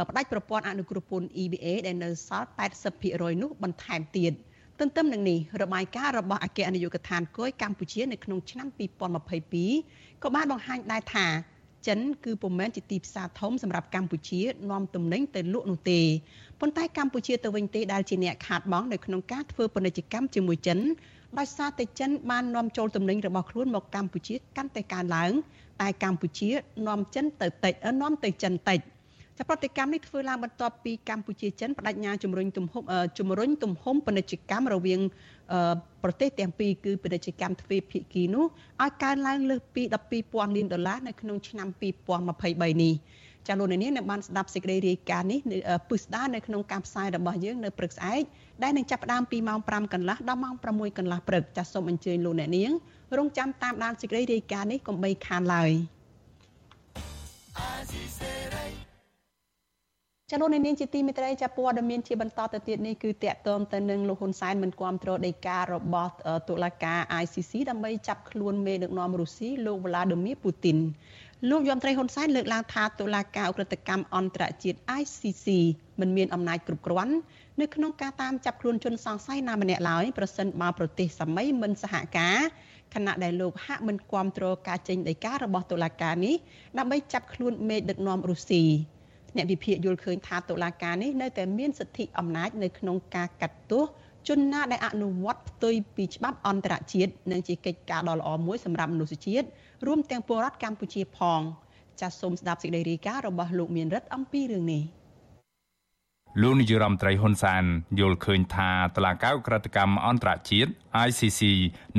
[0.09, 2.47] ផ្ដាច់ប្រព័ន្ធអនុគ្រោះពន្ធ EBA ដែលនៅសល់
[2.95, 4.33] 80%នោះបន្ថែមទៀត។
[4.79, 8.67] ទន្ទឹមនឹងនេះរបាយការណ៍របស់អគ្គនាយកដ្ឋានគយកម្ពុជានៅក្នុងឆ្នាំ
[9.45, 11.27] 2022ក៏បានបង្ហាញដែរថា
[11.87, 16.01] ចិនគឺពុំមែនជាទីផ្សារធំសម្រាប់កម្ពុជានាំទំនិញទៅលក់នោះទេ
[16.59, 20.79] ប៉ុន្តែកម្ពុជាទៅវិញទេដែលជាអ្នកខាតបង់នៅក្នុងការធ្វើពាណិជ្ជកម្មជាមួយចិន
[21.37, 25.31] ដោយសារតែចិនបាននាំចូលទំនិញរបស់ខ្លួនមកកម្ពុជាកាន់តែកើនឡើង
[25.81, 26.49] តែកម្ពុជា
[26.87, 28.79] នាំចិនទៅតិចនាំទៅចិនតិច។
[29.37, 32.83] ចាប្រតិកម្មនេះធ្វើឡើងបន្ទាប់ពីកម្ពុជាចិនបដិញ្ញាជំរុញទំហំ
[33.19, 34.99] ជំរុញទំហំពាណិជ្ជកម្មរវាង
[36.03, 38.45] ប្រទេសទាំងពីរគឺពាណិជ្ជកម្មទ្វេភាគីនោះ
[38.83, 39.83] ឲ្យកើនឡើងលើសពី
[40.19, 41.67] 12,000លានដុល្លារនៅក្នុងឆ្នាំ
[42.25, 42.93] 2023នេះ
[43.47, 45.39] ចាលោកនាងនៅបានស្ដាប់សេចក្តីរាយការណ៍នេះ
[45.89, 48.23] ពឹស្ដារនៅក្នុងការផ្សាយរបស់យើងនៅព្រឹកស្អែក
[48.63, 52.71] ដែលនឹងចាប់ផ្ដើមពីម៉ោង5កន្លះដល់ម៉ោង6កន្លះព្រឹកចាសូមអញ្ជើញលោកអ្នកនាង
[53.17, 55.71] រងចាំតាមដានសេចក្តីរាយការណ៍នេះកុំបីខានឡើយ
[60.31, 65.63] ចលនានាងជាទីមេត្រីចាព័ត៌មានជាបន្តទៅទៀតនេះគឺតកតងទៅនឹងលោកហ៊ុនសែនមិនគាំទ្រដីការ
[65.93, 66.13] បស់
[66.49, 70.77] តុលាការ ICC ដើម្បីចាប់ខ្លួនមេដឹកនាំរុស្ស៊ីលោក Vladimir Putin
[71.49, 75.47] លោកយមត្រីហ៊ុនសែនលើកឡើងថាតុលាការអ ுக ្រិតកម្មអន្តរជាតិ ICC
[75.99, 77.15] មិនមានអំណាចគ្រប់គ្រាន់
[77.61, 82.37] នៅក្នុងការតាមចាប់ខ្លួនជនសង្ស័យណាម្នាក់ឡើយប្រសិនបើប្រទេសសម័យមិនសហការ
[82.93, 86.35] ខណៈដែលលោកហាក់មិនគាំទ្រការចេញដីការបស់តុលាការនេះ
[86.77, 88.63] ដើម្បីចាប់ខ្លួនមេដឹកនាំរុស្ស៊ី
[89.37, 93.83] អ្នកវិភាគយល់ឃើញថាតុលាការនេះនៅតែមានសិទ្ធិអំណាចនៅក្នុងការកាត់ទោស
[94.27, 99.47] ជនណាដែលអនុវត្តផ្ទុយពីច្បាប់អន្តរជាតិនិងជាកិច្ចការដ៏ល្អមួយសម្រាប់មនុស្សជាតិ
[99.87, 101.41] រួមទាំងពលរដ្ឋកម្ពុជាផង
[101.99, 104.83] ចាសសូមស្ដាប់សេចក្តីរាយការណ៍របស់លោកមានរិទ្ធអំពីរឿងនេះ
[106.41, 107.63] លោកនាយរដ្ឋមន្ត្រីហ៊ុនសែន
[107.99, 110.71] យល់ឃើញថាតឡាកាវក្រិតកម្មអន្តរជាតិ
[111.07, 111.41] ICC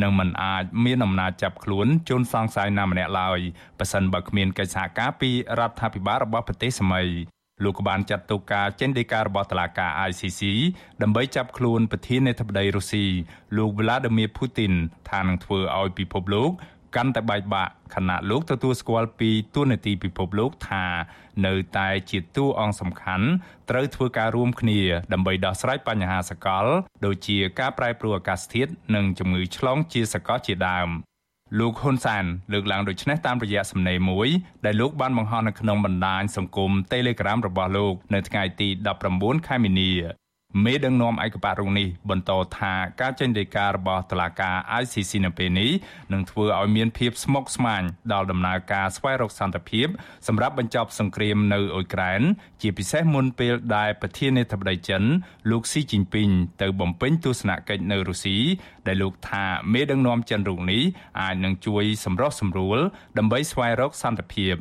[0.02, 3.38] នឹងមិនអាចមានអំណាចចាប់ខ្លួនជនសង្ស័យណាម្នាក់ឡើយ
[3.78, 7.06] ប៉ះសិនបើគ្មានកិច្ចសហការពីរដ្ឋាភិបាលរបស់ប្រទេសសម័យ
[7.64, 10.42] លោកក៏បានចាត់ទុកការចេញដីការបស់តុលាការ ICC
[11.02, 13.06] ដើម្បីចាប់ខ្លួនប្រធានាធិបតីរុស្ស៊ី
[13.56, 14.72] លោក Vladimir Putin
[15.10, 16.50] ថានឹងធ្វើឲ្យពិភពលោក
[16.96, 20.84] កាន់តែបែកបាក់ខណៈលោកទទួលស្គាល់ពីទួលនីតិពិភពលោកថា
[21.46, 23.26] នៅតែជាតួអង្គសំខាន់
[23.70, 24.80] ត្រូវធ្វើការរួមគ្នា
[25.12, 26.66] ដើម្បីដោះស្រាយបញ្ហាសកល
[27.04, 30.88] ដូចជាការប្រែប្រួលអាកាសធាតុនិងជំងឺឆ្លងជាសកលជាដើម
[31.58, 34.28] លោកហ៊ុនសានលើកឡើងដូចនេះតាមរយៈសំណេរមួយ
[34.64, 38.68] ដែលលោកបានបង្ហោះនៅក្នុងបណ្ដាញសង្គម Telegram របស់លោកនៅថ្ងៃទី
[39.08, 39.92] 19ខែមីនា
[40.64, 45.70] មេដឹកនាំឯកបៈរុងនេះបន្តថាការចេញដីការបស់តុលាការ ICC នៅពេលនេះ
[46.12, 47.82] នឹងធ្វើឲ្យមានភាពស្មុគស្មាញ
[48.12, 49.86] ដល់ដំណើរការស្វែងរកសន្តិភាព
[50.26, 52.22] សម្រាប់បញ្ចប់សង្គ្រាមនៅអ៊ុយក្រែន
[52.62, 55.02] ជាពិសេសមុនពេលដែលប្រធានាធិបតីចិន
[55.50, 56.28] លោកស៊ីជីនពីង
[56.62, 58.36] ទៅបំពេញទស្សនកិច្ចនៅរុស្ស៊ី
[58.86, 60.82] ដែលលោកថាមេដឹកនាំចិនរូបនេះ
[61.20, 62.78] អាចនឹងជួយសម្រុះសម្រួល
[63.18, 64.56] ដើម្បីស្វែងរកសន្តិភាព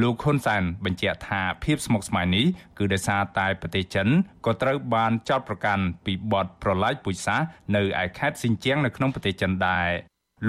[0.00, 2.46] លោកហ៊ុនសែនបញ្ជាក់ថាភាពស្មុគស្មាញនេះ
[2.78, 4.08] គឺដោយសារតែប្រទេសចិន
[4.46, 9.88] ក៏ត្រូវបានចោទប្រកាន់ពីបទប្រឡាយពូជសាសន៍នៅឯខេត្តស៊ីនជៀងនៅក្នុងប្រទេសចិនដែរ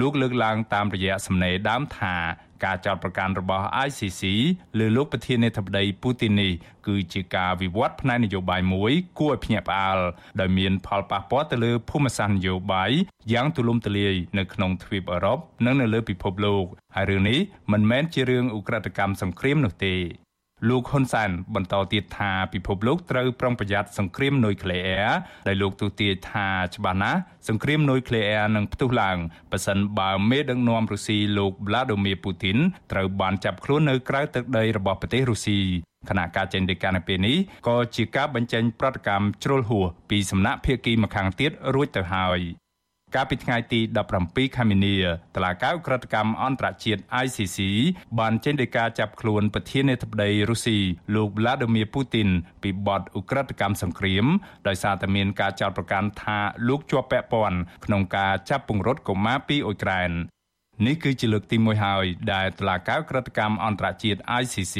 [0.00, 2.16] លោកលើកឡើងតាមរយៈសំណេរដើមថា
[2.64, 4.22] ការចោទប្រកាន់របស់ ICC
[4.78, 6.52] លើលោកប្រធានាធិបតីពូទីននេះ
[6.86, 9.98] គឺជាការវិវត្តផ្នែកនយោបាយមួយគួរឲ្យភ្ញាក់ផ្អើល
[10.40, 12.90] ដោយមានផលប៉ះពាល់ទៅលើភូមិសាស្ត្រនយោបាយ
[13.32, 17.38] យ៉ាងទូលំទូលាយនៅក្នុងទ្វីបអឺរ៉ុបនិងនៅលើពិភពលោកហើយរឿងនេះ
[17.72, 19.94] មិនមែនជារឿងឧក្រិដ្ឋកម្មសង្គ្រាមនោះទេ
[20.68, 25.10] លោកហ៊ុនសែនបន្តទៀតថាពិភពលោកត្រូវប្រុងប្រយ័ត្នសង្គ្រាមនុយក្លេអ៊ែរ
[25.48, 29.18] ដែលលោកទូទាយថាច្បាស់ណាស់សង្គ្រាមនុយក្លេអ៊ែរនឹងផ្ទុះឡើង
[29.52, 32.58] ប៉ះសិនបើមេដឹកនាំរុស្ស៊ីលោក Vladimir Putin
[32.92, 35.58] ត្រូវបានចាប់ខ្លួននៅក្រៅទឹកដីរបស់ប្រទេសរុស្ស៊ី
[36.08, 37.36] គណៈការចេញដីកានៅពេលនេះ
[37.68, 42.40] ក៏ជាការបញ្ចេញប្រតិកម្មជ្រុលហួសពីសំណាក់ភៀកគីម្ខាងទៀតរួចទៅហើយ
[43.14, 43.80] កាលពីថ្ងៃទី
[44.18, 44.96] 17ខែមីនា
[45.34, 47.58] តឡាកាអ ுக ្រិតកម្មអន្តរជាតិ ICC
[48.18, 50.78] បានចេញដីកាចាប់ខ្លួនប្រធានាធិបតីរុស្ស៊ី
[51.14, 52.28] លោក Vladimir Putin
[52.62, 54.26] ពីបទអ ுக ្រិតកម្មសង្គ្រាម
[54.66, 56.38] ដោយសារតែមានការចោទប្រកាន់ថា
[56.68, 60.10] លោកជាប់ពាក់ព័ន្ធក្នុងការចាប់ពង្រត់កុមារពីអ៊ុយក្រែន
[60.86, 64.76] នេះគឺជាលើកទី1ហើយដែលតុលាការក្រិតកម្មអន្តរជាតិ ICC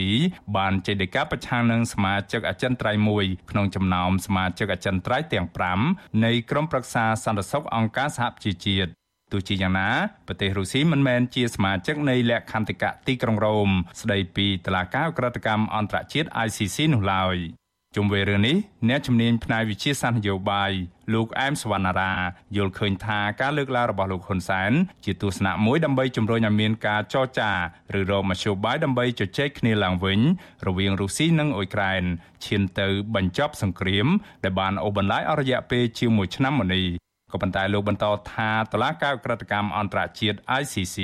[0.57, 5.46] បានចេញដីកាប្រឆាំងនឹងសមាជិកអចិន្ត្រៃយ៍មួយក្នុងចំណោមសមាជិកអចិន្ត្រៃយ៍ទាំង
[5.84, 8.90] 5នៃក្រុមប្រឹក្សាសន្តិសុខអង្គការសហប្រជាជាតិ
[9.32, 9.90] ទោះជាយ៉ាងណា
[10.26, 13.68] ប្រទេសរុស្ស៊ីមិនមែនជាសមាជិកនៃលក្ខន្តិកៈទីក្រុងរ៉ូម
[14.00, 17.38] ស្ដីពីតុលាការក្រិតកម្មអន្តរជាតិ ICC នោះឡើយ។
[17.97, 18.57] ជុំវិញរឿងនេះ
[18.88, 20.72] អ្នកជំនាញផ្នែកវិទ្យាសាស្ត្រនយោបាយ
[21.14, 22.12] លោកអែមសវណ្ណារា
[22.57, 24.72] យល់ឃើញថាការលើកឡើងរបស់លោកហ៊ុនសែន
[25.05, 27.51] ជាទស្សនៈមួយដើម្បីជំរុញឲ្យមានការចរចា
[27.99, 30.20] ឬរកមធ្យោបាយដើម្បីជជែកគ្នាឡើងវិញ
[30.66, 32.03] រវាងរុស្ស៊ីនិងអ៊ុយក្រែន
[32.45, 34.07] ឈានទៅបញ្ចប់សង្គ្រាម
[34.45, 36.86] ដែលបានអូសបន្លាយអស់រយៈពេលជាង1ឆ្នាំមកនេះ
[37.33, 40.97] ក៏ប៉ុន្តែលោកបន្តថាតឡាការក្រិតកម្មអន្តរជាតិ ICC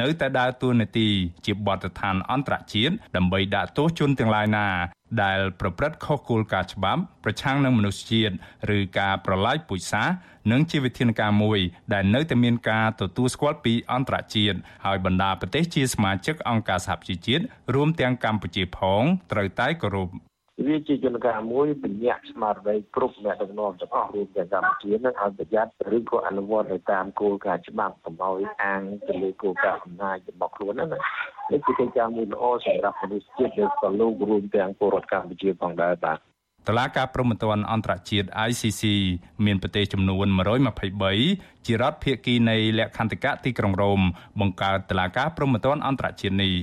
[0.00, 1.08] នៅតែដើរតួនាទី
[1.46, 4.68] ជាបទដ្ឋានអន្តរជាតិដើម្បីដាក់ទោសជនទាំងឡាយណា
[5.22, 8.34] ដែលប្រព្រឹត្តខុសគោលការណ៍ច្បាប់ប្រឆាំងនឹងមនុស្សជាតិ
[8.76, 10.14] ឬការប្រឡាយពូជសាសន៍
[10.52, 11.58] និងជាវិធានការមួយ
[11.92, 17.44] ដែលនៅតែមានការទទួលស្គាល់ពីអន្តរជាតិហើយបណ្ដាប្រទេសជាសមាជិកអង្គការសហប្រជាជាតិ
[17.74, 19.02] រួមទាំងកម្ពុជាផង
[19.32, 20.10] ត្រូវតែគោរព
[20.66, 36.18] វាជាយន្តការមួយបញ្ញាក់ស្មារតីគ្រប់អ្នកដឹកនាំទាំងអស់រួមទាំងកម្ពុជានឹងឲ្យប្រយ័ត្នឬក៏អនុវត្តទៅតាមគោលការណ៍ច្បាប់កុំឲ្យអាងទៅលើគោលការណ៍អំណាចរបស់ខ្លួនណានេះជាកិច្ចការមួយល្អសម្រាប់មនុស្សជាតិដែលក៏លោករួមទាំងពលរដ្ឋកម្ពុជាផងដែរបាទ
[36.68, 38.82] តឡាការព្រហ្មទណ្ឌអន្តរជាតិ ICC
[39.44, 40.26] មានប្រទេសចំនួន
[40.96, 44.00] 123ជារដ្ឋភាគីនៃលក្ខន្តិកៈទីក្រុងរ៉ូម
[44.40, 46.54] បង្កើតតឡាការព្រហ្មទណ្ឌអន្តរជាតិនេះ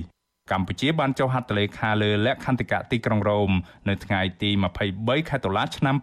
[0.50, 3.50] កម្ពុជាបានចុះហត្ថលេខាលើលក្ខន្តិកៈទីក្រុងរ៉ូម
[3.88, 4.50] នៅថ្ងៃទី
[4.90, 5.96] 23ខែតុលាឆ្នាំ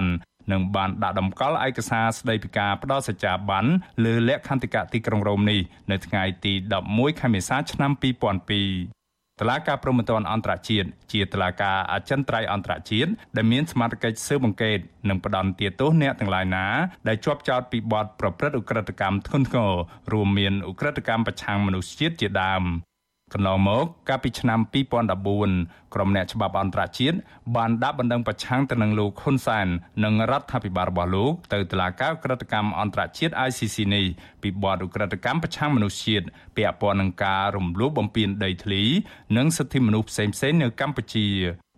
[0.00, 3.64] 2000និងបានដាក់តម្កល់ឯកសារស្តីពីការផ្ដល់សច្ចាប័ន
[4.04, 6.52] លើលក្ខន្តិកៈទីក្រុងរ៉ូមនេះនៅថ្ងៃទី
[6.86, 14.78] 11ខែមេសាឆ្នាំ2002តឡាការព្រហ្មទណ្ឌអន្តរជាតិជាតឡាការអចិន្ត្រៃយ៍អន្តរជាតិដែលមានសមត្ថកិច្ចស៊ើបអង្កេត
[15.08, 16.66] និងផ្ដន់ទាទោសអ្នកទាំងឡាយណា
[17.08, 19.72] ដែលជាប់ចោទពីបទប្រព្រឹត្តឧក្រិដ្ឋកម្មធ្ងន់ធ្ងរ
[20.12, 22.62] រួមមានឧក្រិដ្ឋកម្មប្រឆាំងមនុស្សជាតិជាដើម
[23.34, 24.58] កន្លងមកកាលពីឆ្នាំ
[25.22, 27.16] 2014ក្រុមអ្នកច្បាប់អន្តរជាតិ
[27.56, 29.66] បានដាក់បណ្ដឹងប្រឆាំងទៅនឹងលោកហ៊ុនសែន
[30.04, 34.04] និងរដ្ឋាភិបាលរបស់លោកទៅតុលាការក្រិតកម្មអន្តរជាតិ ICC នេះ
[34.42, 36.26] ពីបទឧក្រិដ្ឋកម្មប្រឆាំងមនុស្សជាតិ
[36.56, 38.82] ពាក់ព័ន្ធនឹងការរំលោភបំពានដីធ្លី
[39.36, 41.28] និងសិទ្ធិមនុស្សផ្សេងៗនៅកម្ពុជា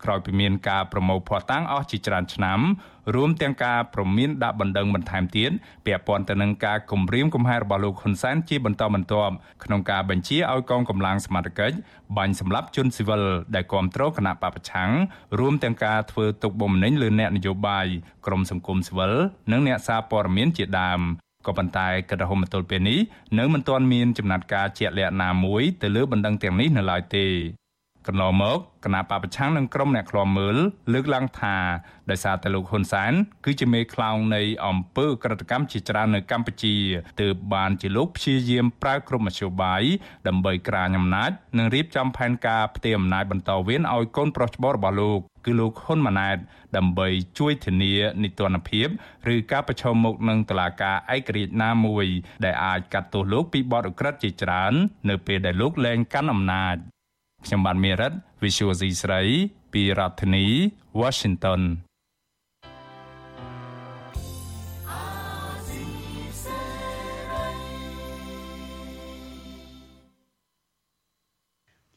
[0.04, 2.60] ក្រោយពីមានការប្រមូលភស្តុតាងអស់ជាច្រើនឆ្នាំ
[3.14, 5.50] រួមទាំងការប្រមានដាក់បណ្ដឹងបន្ថែមទៀត
[5.86, 9.34] ពាក់ព័ន្ធទៅនឹងការគំរាមកំហែងរបស់លោកហ៊ុនសែនជាបន្តបន្ទាប់
[9.64, 11.76] ក្នុងការបញ្ជាឲ្យកងកម្លាំងសមត្ថកិច្ច
[12.16, 13.22] បាញ់សម្លាប់ជនស៊ីវិល
[13.54, 14.90] ដែលគ្រប់គ្រងគណៈបពប្រឆាំង
[15.38, 17.86] រួមទាំងការធ្វើទុកបុកម្នេញលើអ្នកនយោបាយ
[18.26, 19.12] ក្រមសង្គមស៊ីវិល
[19.52, 21.00] និងអ្នកសារព័ត៌មានជាដើម
[21.46, 22.98] ក៏ប៉ុន្តែកិត្តិហមទល់ពេលនេះ
[23.38, 27.26] នៅមិនទាន់មានចំណាត់ការជាក់លាក់ណាមួយទៅលើបណ្ដឹងទាំងនេះនៅឡើយទេ
[28.06, 30.56] កន្លងមកគណៈបពប្រឆាំងនិងក្រុមអ្នកខ្លាំមើល
[30.92, 31.56] លើកឡើងថា
[32.10, 33.12] ដោយសារតែលោកហ៊ុនសែន
[33.44, 36.74] គឺជាមេខ្លោងនៃអំពើក្រិតកម្មជាច្រើននៅកម្ពុជា
[37.20, 39.82] ទើបបានជាលោកព្យាយាមប្រើគ្រប់មធ្យោបាយ
[40.28, 46.38] ដើម្បីក្រាញអំណាចនិងរៀបចំផែនការផ្ទេរអំណាចបន្តវេនឲ្យកូនប្រុសច្បងរបស់លោកគឺលោកហ៊ុនម៉ាណែត
[46.76, 48.88] ដើម្បីជួយធានានីតិរដ្ឋភាព
[49.34, 52.06] ឬការប្រឈមមុខនឹងតុលាការឯករាជ្យណាមួយ
[52.44, 54.72] ដែលអាចកាត់ទោសលោកពីបទឧក្រិដ្ឋជាច្រើន
[55.08, 56.76] នៅពេលដែលលោកលែងកាន់អំណាច
[57.46, 59.22] ខ្ញុំបានមេរិត Visual C ស្រី
[59.72, 60.46] ពីរដ្ឋធានី
[61.00, 61.60] Washington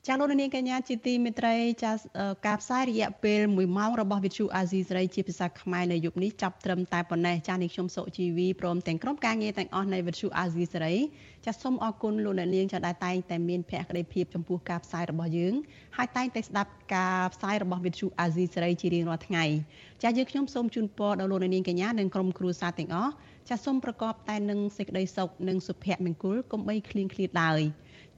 [0.09, 1.91] ចាលោកនាងកញ្ញាជាទីមេត្រីចា
[2.47, 10.95] ការផ្សាយរយៈពេល1ម៉ោងរបស់វិទ្យុអាស៊ីសេរីជាភាសាខ្មែរនៅយប់នេះចាប់ត្រឹមតែប៉ុណ្ណេះចានេះខ្ញុំសុជីវីព្រមទាំងក្រុមការងារទាំងអស់នៃវិទ្យុអាស៊ីសេរី
[11.45, 15.53] ចាសូមអរគុណលោកអ្នកនាងចាដែលតែងតែមានភក្ដីភាពចំពោះការផ្សាយរបស់យើង
[15.97, 19.45] ហើយតែងតែស្ដាប់ការផ្សាយរបស់វិទ្យុអាស៊ីសេរីជារៀងរាល់ថ្ងៃ
[20.03, 23.11] ចាយើងខ្ញុំសូមជូនពរដល់លោកអ្នកនាងកញ្ញានិងក្រុមគ្រួសារទាំងអស់
[23.49, 27.61] ចាសូមប្រកបតែនឹងសេចក្តីសុខនិងសុភមង្គលកុំបីឃ្លៀងឃ្លាតឡើយ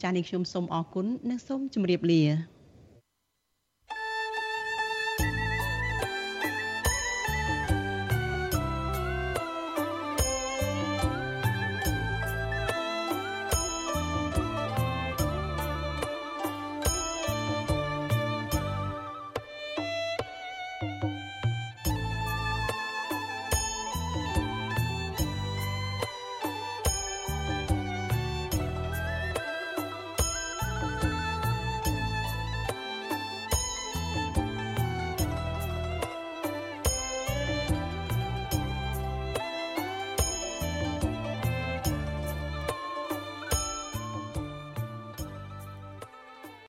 [0.01, 2.23] ចា៎នេះខ្ញុំសូមអរគុណនិងសូមជម្រាបលា